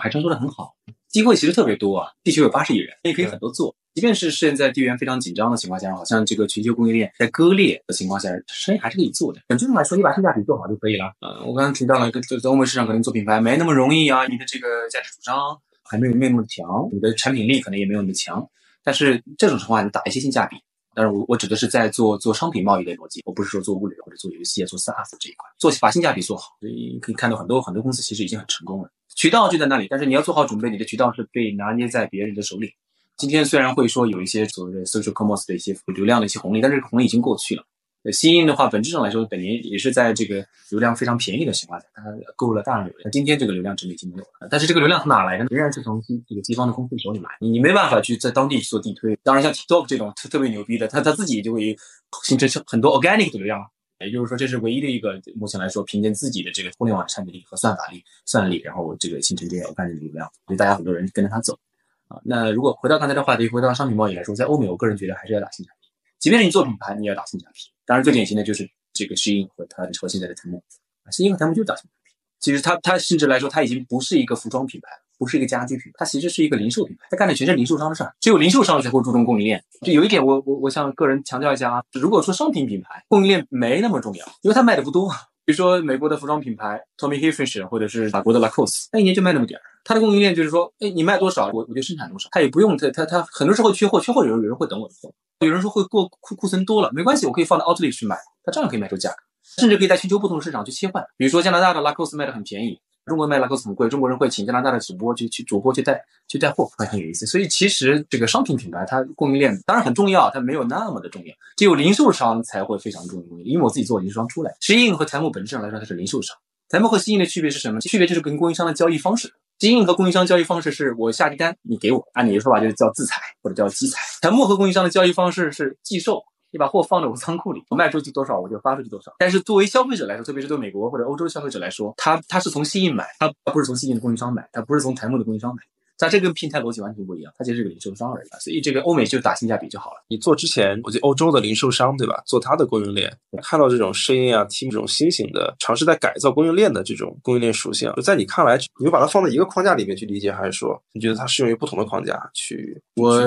[0.00, 0.74] 海川说的很好，
[1.08, 3.74] 机会其实特别多啊，地球有八十亿人，也可以很多做。
[3.94, 9.40] 即便是现在地缘非常紧张的情况下，好像这个全球供应链在割裂的情况下，生意还是可以做的。
[9.48, 11.12] 本质上来说，你把性价比做好就可以了。
[11.20, 15.36] 呃，我刚刚提到了，在在欧美市场可能做品牌没那么容易啊，你的这个价值主张
[15.82, 18.48] 还没有那么强，你的产品力可能也没有那么强。
[18.84, 20.56] 但是这种情况，你打一些性价比。
[20.98, 26.56] 但是我我指的是在做做商品贸易的逻辑，我不是说做物流或者做游戏、做 SaaS 这一块，做把性价比做好。
[26.58, 32.72] 所以可以看到很多很多公司其实已经很成功了，渠道就在那里，但是你要做好准备，你的渠道是被拿捏在别人的手里。
[33.16, 37.64] 今天虽然会说有一些所谓的 social commerce 的一些流量的一些红利，但是红利已经过去了。
[38.12, 42.02] 新印的话，本质上来说，本年也是在这个流量非常便宜的情况下，它
[42.36, 43.10] 购入了大量流量。
[43.10, 45.44] 今天这个流量值已经没有了，但是这个流量从哪来的？
[45.50, 47.30] 仍然是从这个西方的公司手里来。
[47.40, 49.18] 你你没办法去在当地去做地推。
[49.22, 51.76] 当然，像 TikTok 这种特特别牛逼的，它它自己就会
[52.24, 53.60] 形成很多 organic 的流量。
[54.00, 61.58] 也就是说，这是唯一的一个目前来说，凭借自己的这个互联网产品力和算法力、算力，然后这个形成这些 organic 的流量，所以大家很多人跟着它走。
[62.06, 65.88] 啊，那如果回到刚才的话题，回到商品贸易来说，在欧美，我个人觉得还是要打性价比。
[66.20, 67.60] 即便是你做品牌，你也要打性价比。
[67.88, 70.62] 当然，最典型的就是这个适应和他的和现在的藤木。
[71.10, 72.12] 适应和藤木就是打性价比。
[72.38, 77.06] 其实它它甚至来说，它已经不是一个服装品牌了，不是一个家居品牌，它其实是一个零售品牌。
[77.10, 79.62] 它干的全是零售商的事儿，只有零售商才会注重供应链。
[79.82, 85.10] 就有一点，我我我想个人强调一下啊，如果说商品品牌供应链没那么重要，因为它卖的不多。
[85.44, 89.62] 比如说美国的服装品牌 Tommy Hilfiger，或者是法国的 Lacoste，它一年就卖那么点儿。
[89.82, 92.28] 它的供应链就是说，哎，你卖多少，我我就生产多少。
[92.30, 95.10] 它也不用它它它很多时候缺货，缺货有人有人会等我的货。
[95.40, 99.16] 有人说会过库库存多了，没关系，我可以放到 Outlet 去卖，它照样可以卖出价格，
[99.58, 101.02] 甚至可以在全球不同的市场去切换。
[101.16, 102.78] 比如说加拿大的 Lacoste 卖的很便宜。
[103.08, 107.26] 中国卖拉克斯很贵，中国人会请加拿大的主播去去主播去带去带货，会很有意思。
[107.26, 113.38] 所以其实这个商品品牌它供应链当然很重要，它没有那么的重要，只有零售商才会非常重要。
[113.44, 116.36] 因为我自己做零售商出来，西印和财木本质上来说它是零售商，
[116.68, 117.80] 财木和西印的区别是什么？
[117.80, 119.32] 区别就是跟供应商的交易方式。
[119.58, 124.00] 西印和供应商交易方式是我下订单，你给我，按你的说法就是叫自采或者叫机采。
[124.22, 129.12] 财木和供应商的交易方式是寄售你把货放在我仓库里，我卖出去多少我就发出去多少。
[129.18, 135.62] 但是作为消费者来说，特别是对美国或者欧洲消费者来说，他他是从西印买，他不是从西印的供应商买，他不是从台木的供应商买。
[136.00, 139.96] 它这跟平台逻辑完全不一样，它其实是个零售商而已，所以这个欧美就打性价比就好了。
[140.06, 142.22] 你做之前，我觉得欧洲的零售商对吧？
[142.24, 152.80] 做它的供应链，看到这种声音啊，team 这种新型的尝试在改造供应链的这种供应链属性，就在你看来，你会把它放在一个框架里面去理解，还是说你觉得它适用于不同的框架去？
[152.94, 153.20] 我。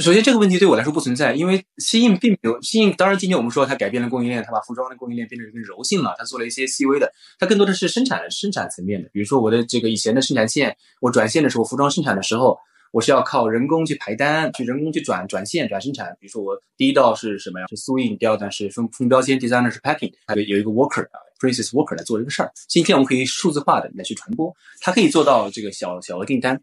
[0.00, 2.92] 首先，这个问题对我来说不存在，因为西印并没有西印。
[2.92, 9.08] 当然，今天我们说它改变了供应链，它把服装的供应链变成更柔性了，它做了一些细微的，它更多的是生产生产层面的。
[9.12, 12.58] 比如说，我的这个以前的生产线，我转线的时候，服装生产的时候，
[12.92, 16.16] 我是要靠人工去排单，去人工去转转线转生产。
[16.20, 17.66] 比如说，我第一道是什么呀？
[17.68, 21.18] 是 suing，，第二段是封封标签，第三呢是 packing，还有有一个 worker 啊。
[21.40, 22.50] Princess worker 来做这个事儿。
[22.66, 26.60] 今天我们可以数字化的来去传播，它可以做到这个小小额订单。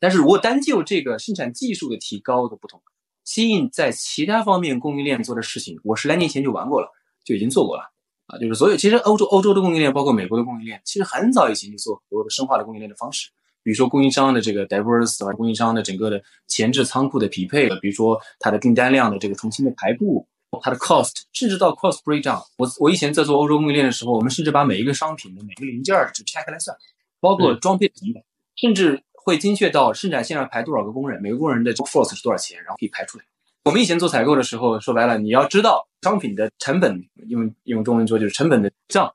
[0.00, 2.80] 但是如果单就这个生产技术的提高的不同。
[3.24, 6.88] 西印在其他方面供应链做的事情，我十来年前就玩过了，
[7.24, 7.82] 就已经做过了
[8.28, 8.38] 啊。
[8.38, 13.28] 就是所有其实欧洲欧洲的供应链，包括美国的供应链，其实很早以前就做很多的深化的供应链的方式。
[13.64, 20.24] 比如说供应商的这个 diverse，啊供应商的整个的前置仓库的匹配，比如说它的订单量的这个重新的排布，
[20.62, 22.44] 它的 cost，甚至到 cost breakdown。
[22.58, 26.76] 我我以前在做欧洲供应链的时候，我们甚至把每一个商品的每一个零件儿就拆开来算，
[27.18, 28.22] 包括装配成本，
[28.54, 29.02] 甚至。
[29.26, 33.24] 会精确到生产线上排多少个工人，每个工人的 force 是多少钱，然后可以排出来。
[33.64, 39.12] 我们以前做采购的时候，说白了，你要知道商品的成本，用用中文说就是成本的账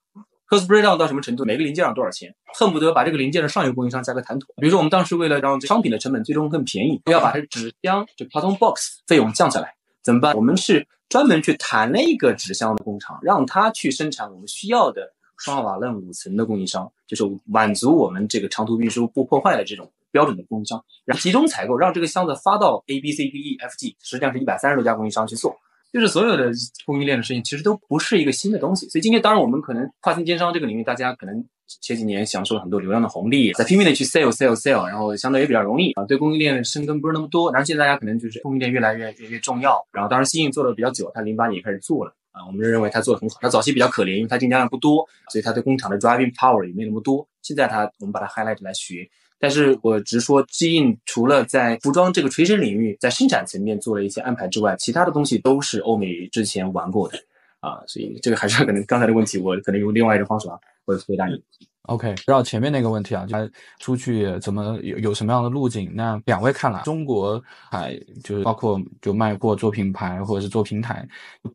[0.50, 4.54] ，cost breakdown 到什么程度，每个零件上多少钱，恨不得把这个零件的上游供应商价格谈妥。
[4.58, 10.36] 比如说，我们当时为了让商品的成本最终更便宜，要把这纸箱就 carton box 费用降下来，怎么办？
[10.36, 19.90] 我们是专门去谈了一个纸箱的工厂，让他去生产我们需要的双瓦楞五层的供应商，就是满足我们这个长途运输不破坏的这种。
[20.12, 25.56] 标准的供应商，然后集中采购，让这个箱子发到 A B C D E F G，实际上是一百三十多家供应商去做，
[25.92, 26.52] 就是所有的
[26.86, 28.88] 供应链的事情，其实都不是一个新的东西。
[28.90, 31.46] 所以今天，当然我们可能跨境电商这个领域，大家可能
[31.82, 37.52] 前几年享受了很多流量的红利，在拼命的去 sell sell sell，然后相对也比较容易啊，对供应链的深耕不是那么多。
[37.52, 39.86] 然后现在大家可能就是供应链越来越越越重要。
[39.92, 43.38] 然后当然，新印做的比较久，他零八年开始做了啊，我们认为他做的很好。
[43.42, 47.28] 他早期比较可怜，因为他订单量不多，所以他对工厂的 driving power 也没那么多。
[47.42, 49.10] 现在他我们把它 highlight 来学。
[49.42, 57.18] 但是我直说，基印除了在服装这个垂直领域，在生产层面做了一些安排之外，其他的东西都是欧美之前玩过的
[57.60, 61.44] 啊，所以这个还是 可能刚才的问题，我可能用另外一种方式啊，会回答你。
[61.88, 63.50] OK，绕前面那个问题啊，他
[63.80, 65.92] 出去怎么有有什么样的路径？
[65.96, 71.06] 那两位看来，中国海就是包括就卖货做品牌或者是做平台，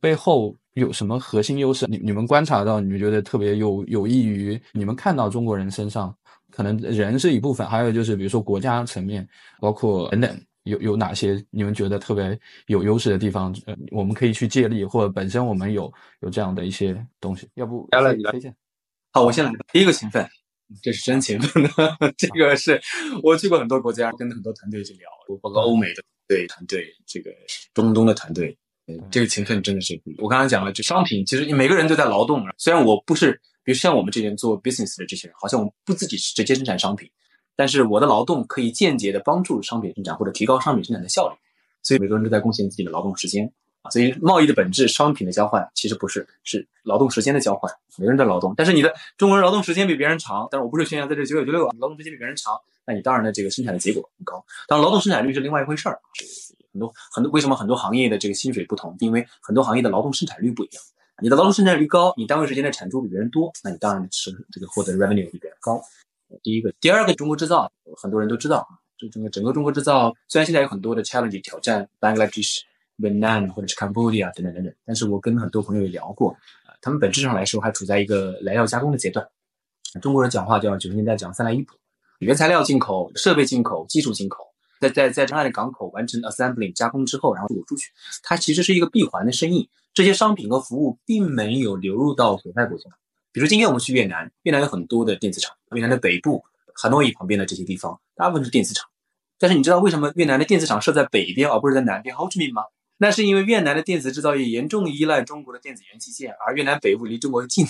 [0.01, 1.87] 背后有什么核心优势？
[1.88, 6.12] 你你们观察到，你们觉得特别有有益于你们看到中国人身上？
[6.56, 9.28] 可能人是一部分，还有就是比如说国家层面，
[9.60, 13.54] 包括等等，有有哪些你们觉得特别有优势的地方？
[13.66, 17.46] 呃，我们可以去借力，或者本身我们有有这样的一些东西。
[17.56, 18.56] 要不，来你来推荐。
[19.12, 19.52] 好，我先来。
[19.70, 20.26] 第一个勤奋，
[20.82, 21.70] 这是真勤奋的。
[22.16, 22.80] 这个是
[23.22, 25.10] 我去过很多国家，跟很多团队去聊，
[25.42, 27.30] 包括欧美的对团队，这个
[27.74, 28.56] 中东的团队，
[29.10, 30.00] 这个勤奋真的是。
[30.22, 32.42] 我刚刚讲了，就商品，其实每个人都在劳动。
[32.56, 33.38] 虽然我不是。
[33.66, 37.11] 比如像我们这边做 business 的这些人，好像我们不自己直接生产商品，
[37.57, 41.35] 但是我的劳动可以间接的帮助商品生产或者提高商品生产的效率，
[41.83, 43.52] 所以每个人都在贡献自己的劳动时间
[43.83, 43.90] 啊。
[43.90, 47.68] 所以贸易的本质，商品的交换其实不是，是劳动时间的交换。
[47.98, 52.55] 每个人在劳动，但是你的中国人劳动时间比别人长，但是我不是宣扬在这九九九六啊，劳动时间比别人长，
[52.87, 54.44] 那你当然的这个生产的结果很高。
[54.68, 55.98] 当然，劳动生产率是另外一回事儿。
[56.72, 58.94] 很多很多为什么很多行业的这个薪水不同？
[59.00, 60.85] 因为很多行业的劳动生产率不一样。
[61.22, 65.81] 你的劳动生产率高，你单位时间的产出比别人多，那你当然是这个获得 revenue 比别人高。
[66.42, 72.61] 第一个，第二个，中国制造，很多人都知道啊，就整个整个中国制造，虽然现在有很多的 challenge 挑战，Bangladesh、
[72.98, 76.33] Vietnam 或者是 Cambodia 等等等等，但是我跟很多朋友也聊过，
[76.66, 79.26] 啊，他们本质上来说还处在一个来料加工的阶段。
[80.02, 81.72] 中国人讲话叫九十年代讲三来一补，
[82.18, 87.90] 原材料进口、设备进口、技术进口，在在在上海的港口完成 assembly 加工之后，然后走出去，
[88.22, 89.70] 它其实是一个闭环的生意。
[89.96, 92.90] 这些商品和服务并没有流入到所在国家，
[93.32, 98.87] 比如今天我们去越南，越南有很多的电子厂，越南的北部、汉诺伊旁边的这些地方，大部分是电子厂。
[99.38, 102.64] 但是你知道为什么越南的电子厂设在北边而不是在南边 h o c h i m i n 吗？
[102.98, 107.64] 那是因为越南的电子制造业严重依赖中国的电子元器件，而越南北部离中国近，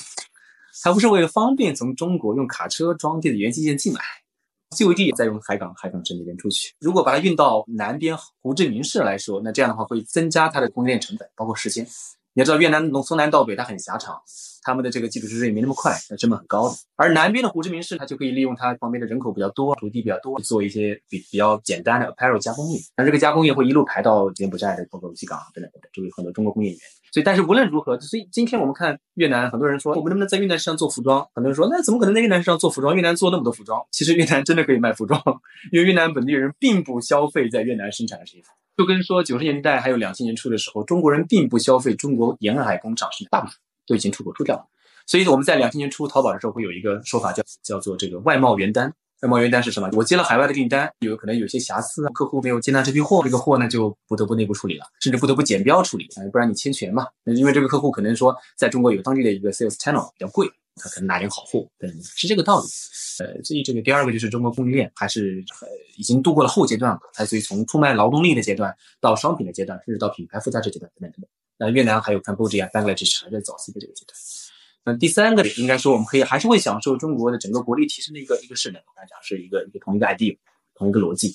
[0.83, 4.01] 它不是为了方便从中国用卡车装电子元器件进来，
[4.71, 6.75] CVD 再用海港海港城那边出去。
[6.81, 11.87] 如果把它运到南边胡志明市来说，那这样的话会增加它的供应链成本，包括时间。
[12.37, 14.21] 你要知道，越南从从南到北它很狭长，
[14.63, 16.75] 他们的这个基础设施也没那么快，那成本很高的。
[16.95, 22.79] 而南边的胡志明市，它就可以利用它旁边的人口比较多、土地比较多，做一些比比较简单的 apparel 加工业。
[22.95, 26.79] 那这个加工业会一路排到柬埔寨的包括西港等等等等，就有很多中国工业园。
[27.11, 31.27] 所以，但是无论如何，所以今天我们看越南，很多人说我们能不能在越南市场做服装？
[31.35, 32.95] 很多人说那怎么可能在越南市场做服装？
[32.95, 35.19] 越南做那么多服装，其实越南真的可以卖服装，
[35.73, 38.49] 因为越南本地人并不消费在越南生产的这些服。
[38.77, 44.67] 就跟说九十年代还有两千年初的时候，中国人并不消费中国沿海工厂，是大部分都已经出口出掉了。
[45.07, 48.93] 所以我们在两千年初淘宝的时候会有一个说法叫叫做这个外贸原单。
[49.23, 49.89] 外贸原单是什么？
[49.95, 57.07] 我接了海外的订单，有可能有些瑕疵，客户没有接纳这批货，这个货呢就不得不内部处理了，甚至不得不减标处理，不然你侵权嘛。
[57.25, 62.67] 因为这个客户可能说在中国有当地的一个 sales channel 比较贵，他可能拿点好货，对是这个道理。
[63.19, 71.31] 呃，所以这个第二个就是中国供应链还是呃已经度过了后阶段了，它所以从出卖劳动力的阶段到商品的阶段，甚至到品牌附加值阶段等等等等。
[71.59, 74.15] 那越南还有 Cambodia、Bangladesh 还在早期的这个阶段。
[74.85, 78.79] 那，第三个应该说我们可以还是会享受中国的整个国力提升的一个一个势能。
[78.83, 80.37] 我刚才讲是一个一个同一个 idea，
[80.75, 81.35] 同一个逻辑。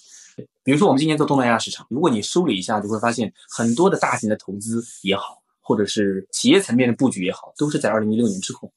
[0.63, 8.71] 比如说我们今年做东南亚市场，如果你梳理一下，就会发现很多的大型的投资也好，或者是企业层面的布局也好，都是在二零一六年之后。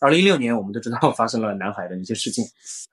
[0.00, 2.44] 二零一六年，我们都知道 发生了南海的一些事件。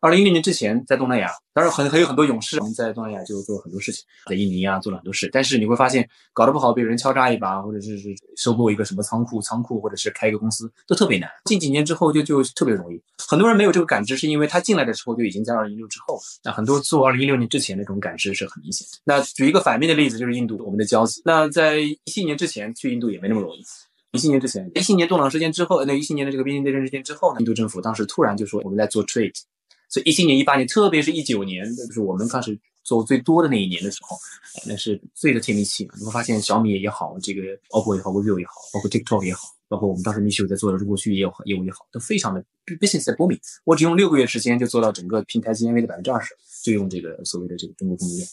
[0.01, 5.29] 二零一六年之前，在东南亚，当然很还有很多勇士，我们在东南亚就做很多事情，在印尼啊做了很多事。
[5.31, 7.97] 但是你会发现，搞得不好被人敲诈一把，或者是
[8.35, 11.29] 收购一个什么仓库，仓库或者是开一个公司，都特别难。
[11.45, 13.01] 近几年之后就就特别容易。
[13.27, 16.19] 很多人没有这个感知，是因为他进来的时候就已经在二零一六之后。
[16.43, 18.85] 那很多做二零一六年之前那种感知是很明显。
[19.05, 21.21] 那举一个反面的例子，就是印度，我们的交集。
[21.23, 23.63] 那在一七年之前去印度也没那么容易。
[24.13, 29.35] 一七年之前，一七年动荡事件之后，那一七年的这个边境内战事件之后呢，印度政府当时突然就说我们在做 trade，
[29.89, 34.17] 所以一七年、一八年，特别是一九年，就是我们开始做最多的那一年的时候，
[34.65, 35.87] 那是最的甜蜜期。
[35.99, 42.43] 你会发现小米也好，这个 OPPO 也好，vivo 也好，包括 TikTok 也好，包括我们当时 Mi 在做的中国区域业务业务也好，都非常的
[42.79, 43.37] business 在波米。
[43.65, 48.27] 我只用六个月时间就做到整个平台 GMV 的百分之二十，就用这个所谓的这个中国供应链。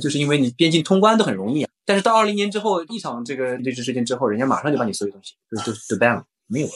[0.00, 6.72] 就是因为你边境通关都很容易啊，但是到二零年之后一场这个对峙事件之后，人家马上就把你所有东西就就就 ban 了，没有了，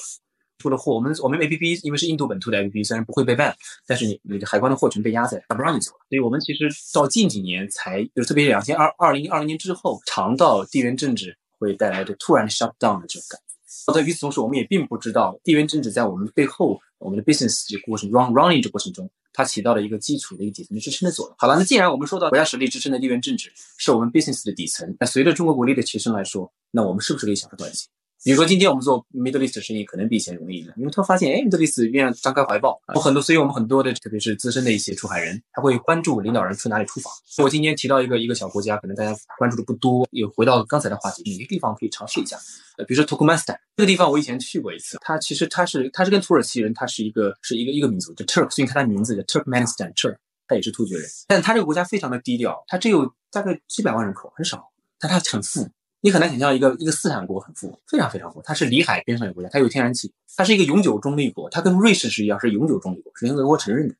[0.58, 0.94] 出了货。
[0.94, 3.52] 我们我们 A P P 因为是印度本土的 A P P，虽然不会被 ban，
[3.86, 5.98] 但是你你的海关的货全被压在，他不让你走了。
[6.08, 13.92] 所以我们其实到近几年才，就是特别是两千二二零二零年之后，尝到地缘政治会带来的突然 shut down 的这种感觉。
[13.92, 19.10] 在与此同时，我们也并不知道地缘政治在我们背后，我们的 business 这个过程 run running 这过程中。
[19.38, 21.36] 它起到了一个基础的一个底层支撑的作用。
[21.38, 27.86] 好了，那既然我们说到国家实力支撑的地缘政治是我们 business 的底层，那随着中国国力的提升来说，那我们是不是可以享受短期？
[28.24, 37.12] 比如说今天我们做 Middle East 生意，可能比以前容易了，因为他发现，哎，Middle East 愿意张开怀抱，有很多，所以我们很多的，特别是资深的一些出海人，他会关注领导人去哪里出访。
[37.38, 42.36] 我今天提到一个一个小国家，可能大家关注的不多，也回到刚才的话题，哪个地方可以尝试一下？
[42.76, 55.68] 呃，比如说 Turkmenistan 这个地方，我以前去过一次，它其实它是它是跟土耳其人，它是一个是一个一个民族，叫 Turk，所以看它名字叫 Turkmenistan，Turk，它也是突厥人，但它这个国家非常的低调，它只有大概几百万人口，很少，但它很富。
[56.00, 58.40] 你很难想象一个一个斯坦国很富，非常非常富。
[58.42, 63.94] 它是里海边上有国家，它有天然气，它是一个永久中立国，它跟瑞士是一样，是永久中立国，是联合国承认的。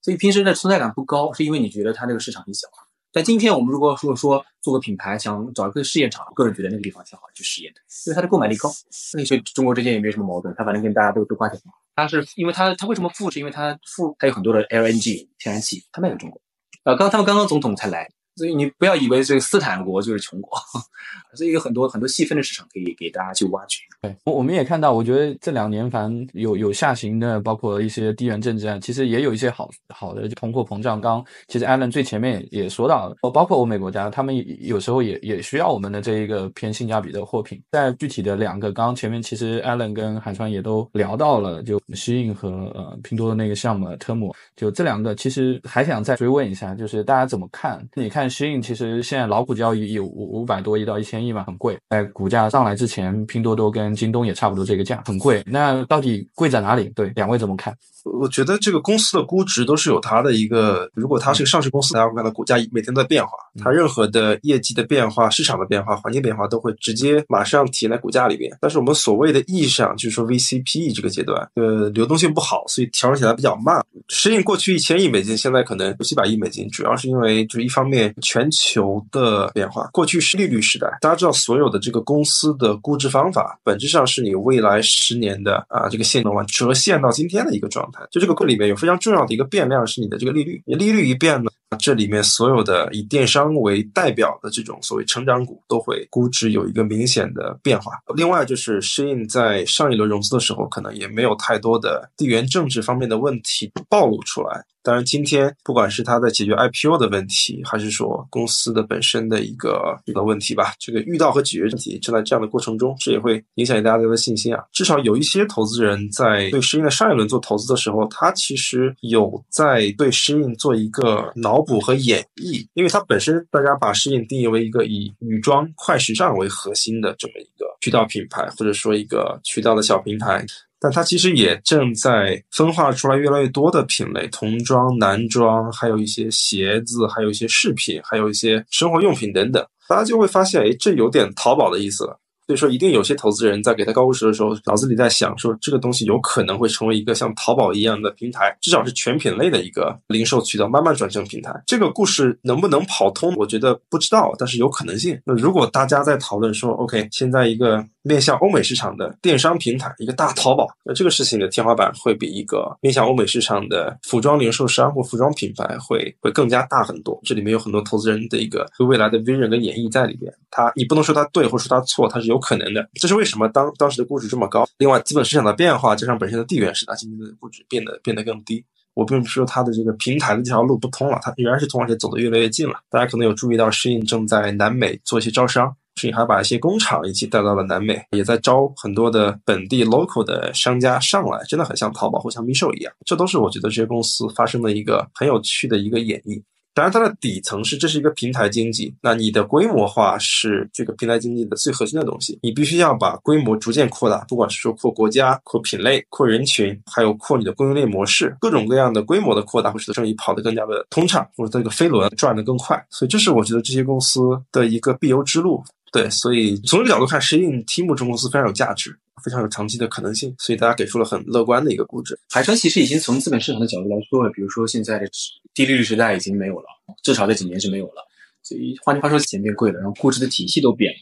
[0.00, 2.68] 所以平时的存在感不高，是因为你觉得它这个市场很小。
[3.12, 8.70] 但今天我们如果说说做个品牌，想找一个试验场，个人觉得那个地方挺好去试验的，因为它的购买力高。
[8.90, 11.72] 所以中国之间也没什么矛盾，它反正跟大家都都关系好。
[11.96, 13.28] 它是因为它它为什么富？
[13.28, 16.40] 是因为它富，它有很多的 LNG 天然气，它卖给中国。
[16.84, 18.08] 呃，刚他们刚刚总统才来。
[18.36, 20.58] 所以你不要以为这个斯坦国就是穷国，
[21.34, 23.78] 所以有很多很多细分的市场可以给大家去挖掘。
[24.00, 31.00] 对，我我们也看到，我觉得这两年反正有有下行的，包括一些地缘政治啊，其实也有一些好好的通货膨胀。
[31.00, 37.60] 刚其实 Allen 最前面也说到，包括欧美国家，他们有时候也也需要我们的这一个偏性价比的货品。
[37.72, 47.86] 在具体的两个，刚刚前面其实 Allen 跟海川也都聊到了，就西印和呃拼多多那个项目特姆，就这两个，其实还想再追问一下，就是大家怎么看？
[47.94, 48.19] 你看。
[48.28, 51.78] 适应其实现在老股交易有五五百多亿到一千亿嘛，很贵。
[51.88, 55.42] 在股价上来之前，拼多多跟京东也差不多这个价，很贵。
[55.46, 56.90] 那到底贵在哪里？
[56.94, 57.74] 对，两位怎么看？
[58.18, 63.30] 我觉得这个公司的估值都是有它的一个，如果它是个上市公司，大家会看到股价每天都在变化，
[63.62, 68.50] 它任何的业绩的变化、市场的变化、环境变化都会直接马上体现在股价里边。
[68.58, 73.84] 但是我们所谓的意义上，就是说 VCPE 这个阶段，呃，流动性不好，所以调整起来比较慢。
[74.08, 79.88] 适应过去一千亿美金，现在可能有几百亿美金，主要是因为就是一方面全球的变化。
[79.92, 88.00] 过去是利率时代，大家知道所有的这个公司的估值方法，本质上是你未来十年的啊这个现能往折现到今天的一个状态。
[88.10, 97.92] 就这个里面有非常重要的一个变量是你的这个利率，你利率一变呢，这里面所有的以电商为代表的这种所谓成长股都会估值有一个明显的变化。
[98.14, 104.64] 另外就是适应在上一轮融资的时候，可能也没有太多的地缘政治方面的问题暴露出来。
[104.82, 114.64] 当然，今天不管是他在解决 IPO 的问题，还是说公司的本身的一个一个问题吧，这个遇到和解决问题，正在这样的过程中，这也会影响大家的信心啊。
[114.72, 130.44] 至少有一些投资人在对适应的上一轮做投资的时候，他其实有在对适应做一个脑补和演绎，因为它本身大家把适应定义为一个以女装快时尚为核心的这么一个渠道品牌，或者说一个渠道的小平台。
[130.80, 139.64] 但它其实也正在分化出来越来越多的品类，童装、男装，还有一些鞋子，还有一些饰品，还有一些生活用品等等。
[139.88, 142.19] 大家就会发现，哎，这有点淘宝的意思了。
[142.50, 151.54] 所以说，一定有些投资人在给他高估值的时候，脑子里在想说，这个东西有可能会成为一个像淘宝一样的平台，至少是全品类的一个零售渠道，慢慢转成平台。
[151.64, 155.16] 这个故事能不能跑通，我觉得不知道，但是有可能性。
[155.24, 167.16] 那如果大家在讨论说，OK，现在一个面向欧美市场的电商平台，一个大淘宝，那这个事情的天花板会比一个面向欧美市场的服装零售商或服装品牌会会更加大很多。
[167.22, 170.34] 这里面有很多投资人的一个未来的 vision 跟演绎在里边。
[170.50, 172.39] 他你不能说他对，或者说他错，他是有。
[172.40, 174.66] 不可能的，这是为什么当当时的估值这么高？
[174.78, 178.64] 另外，资本市场的变化加上本身的地缘使它，今天的估值变得变得更低。
[178.94, 182.74] 我并不是说它的这个平台的这条路不通了，它仍然是通，而且走得越来越近了。
[182.88, 192.92] 大家可能有注意到，适应正在南美做一些招商，适应还把一些工厂一起带到了南美，也在招很多的本地 local 的商家上来，真的很像淘宝或像 m i s h o 一样。
[193.04, 196.42] 这都是我觉得这些公司发生的一个很有趣的一个演绎。
[196.72, 202.38] 当然，它的底层是这是一个平台经济，那你的规模化是这个平台经济的最核心的东西。
[202.42, 212.82] 你必须要把规模逐渐扩大，不管是说扩国家、扩品类、扩人群，还有扩你的供应链模式，各种各样的规模的扩大，会使得生意跑得更加的通畅，或者这个飞轮转得更快。
[212.88, 214.20] 所以，这是我觉得这些公司
[214.52, 215.62] 的一个必由之路。
[215.92, 218.96] 对，所以从这个角度看，实际 Team 这种公司非常有价值。
[219.22, 222.18] 非常有长期的可能性，所以大家给出了很乐观的一个估值。
[222.30, 225.06] 海川其实已经从资本市场的角度来说了，比如说现在的
[225.54, 226.66] 低利率时代已经没有了，
[227.02, 228.06] 至少这几年是没有了。
[228.42, 230.98] 所以换句话说，钱变贵了，然后估值的体系都变了。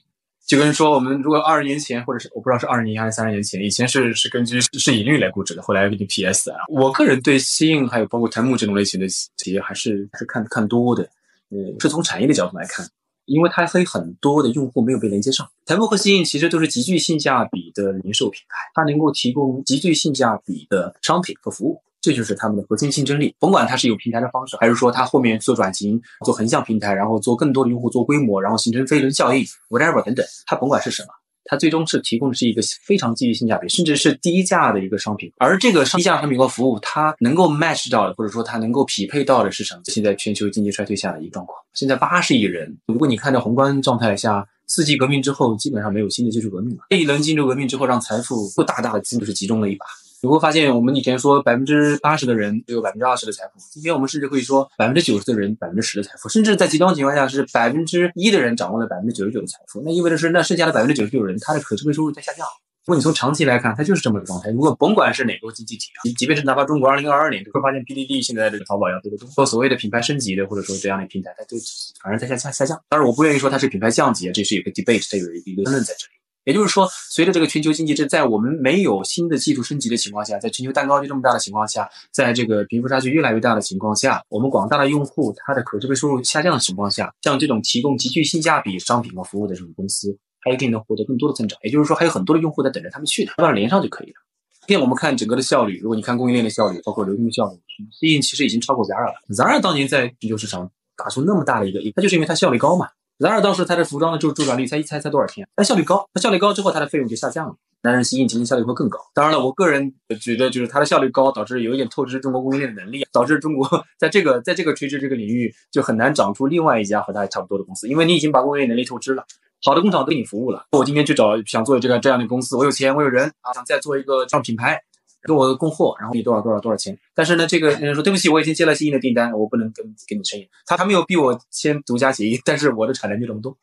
[0.47, 6.59] 就跟说我们如果二十年前，或者是我不知道是二十年还是三十年前，以前是是根据市盈率来估值的，后来根据 PS 啊。
[6.69, 11.03] 我个人对新印还有包括檀木这种类型的企业还是是看看多的。
[11.51, 12.89] 嗯，是从产业的角度来看。
[13.27, 23.35] 因为它还很多的用户没有被连接上，台博和新印其实都是极具性价比的零售平台，它能够提供极具性价比的商品和服务，这就是他们的核心竞争力。
[23.39, 31.09] 甭管它是有平台的方式，还是说它后面做转型、做横向平台，然后做更多的用户、做规模，然后形成飞轮效应，whatever 等等，它甭管是什么。
[31.51, 39.81] 它最终是提供的是一个非常基于性价比，甚至是低价的一个商品，而这个低价商品和服务，它能够 match 到的，或者说它能够匹配到的是什么？
[39.87, 41.59] 现在全球经济衰退下的一个状况。
[41.73, 46.83] 现在八十亿人，如果你看到宏观状态下，四季革命之后，基本上没有新的技术革命了。
[46.91, 49.87] 这一轮技术革命之后，让财富又大大的就是集中了一把。
[50.21, 59.81] 你会发现，我们以前说百分之八十的人只有百分之二十的财富，今天我们甚至可以说百分之九十的人百分之十的财富，甚至在极端情况下是百分之一的人掌握了百分之九十九的财富。
[59.85, 62.45] 那意味着是，那剩下的百分之九十九人，他的可支配收入在下降。
[62.85, 64.51] 如果你从长期来看，它就是这么个状态。
[64.51, 69.29] 如果甭管是哪个经济体啊，即便是哪怕中国二零二二年，你会发现 PDD 现在的淘宝要多得多。
[69.29, 71.57] 做所谓的品牌升级的，或者说这样的平台，它就
[72.03, 72.83] 反而在下下下降。
[72.89, 76.18] 当然，我不愿意说它是品牌降级，这是有个 debate，它有一个争论在这里。
[76.49, 91.59] 也就是说，随着这个全球经济，这在我们没有新的技术升级的情况下，在全球蛋糕就这么大的情况下，在这个贫富差距越来越大的情况下，我们广大的用户他的可支配收入下降的情况下，像这种提供极具性价比商品和服务的这种公司，它一定能获得更多的增长。
[91.63, 94.15] 也就是说，还有很多的用户在等着他们去的，把它连上就可以了。
[94.61, 97.59] 今天我们看整个的效率，如果你看供应链的效率，包括流通的效率，
[98.01, 99.21] 毕竟其实已经超过 Zara 了。
[99.29, 102.89] Zara 当年在全球市场打出那么大的一个，它就是因为它效率高嘛。
[103.19, 107.55] 然而当时它的服装的周周转率才一猜才多少天，但效率高，它效率高之后它的费用就下降了。
[107.81, 108.99] 但是新印今年效率会更高。
[109.14, 119.25] 当然了，我个人觉得就是它的效率高，导致有一点透支中国供应链的能力，导致中国 在这个在这个垂直这个领域就很难长出另外一家和它差不多的公司，因为你已经把供应链能力透支了，
[119.64, 120.66] 好的工厂都给你服务了。
[120.73, 124.81] 我今天去找想做这个这样的公司，我有钱，我有人啊，想再做一个这样品牌。
[125.27, 126.97] 给我供货，然后你多少多少多少钱？
[127.14, 130.49] 但是呢，这个人说对不起，我已经接了新的订单，我不能跟跟你生意。
[130.66, 133.57] 他他没有逼我签独家协议，但是我的产能就这么多，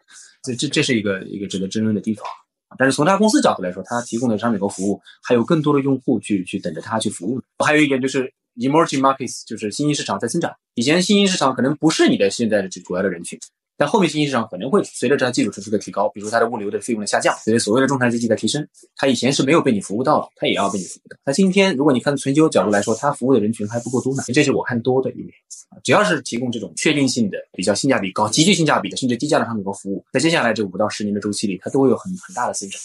[0.44, 2.26] 这这这是一个一个值得争论的地方。
[2.78, 7.42] 但是从他公司角度来说，他提供的商品和服务还有更多的用户去去等着他去服务。
[7.64, 10.54] 还有一点就是 emerging markets 就是新兴市场在增长。
[10.74, 13.40] 以前新兴市场可能不是你的现在的主要的人群。
[13.78, 18.66] 但后面新兴市场可能会随着这基础设施的提高，比如它的物流的费用的下降，所以所谓的中产阶级的提升，
[18.96, 21.18] 它以前是没有被你服务到的，它也要被你服务到。
[21.26, 25.30] 那今天如果你看从究角度来说，它服务的人群还不够多呢，这是我看多的一面。
[25.84, 32.80] 只要是提供这种确定性的、比较性价比高、极具性价比的，甚至低价的产品和服务，在接下来这五到十年的周期里，它都会有很很大的增长。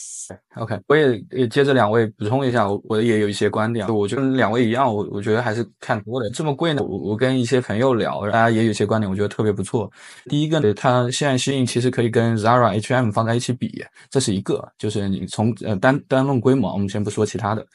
[0.56, 6.30] OK，我也也接着两位补充一下，我我也有一些观点，我就跟两位一样，我我觉得还是看多的。
[6.30, 9.90] 这么贵呢，我我跟一些朋友聊，大家也有一些观点，我觉得特别不错。
[10.26, 17.66] 第一个呢，它现在吸引其实可以跟 Zara、H&M 放在一起比，这是一个，就是你从呃单单论规模，我们先不说其他的。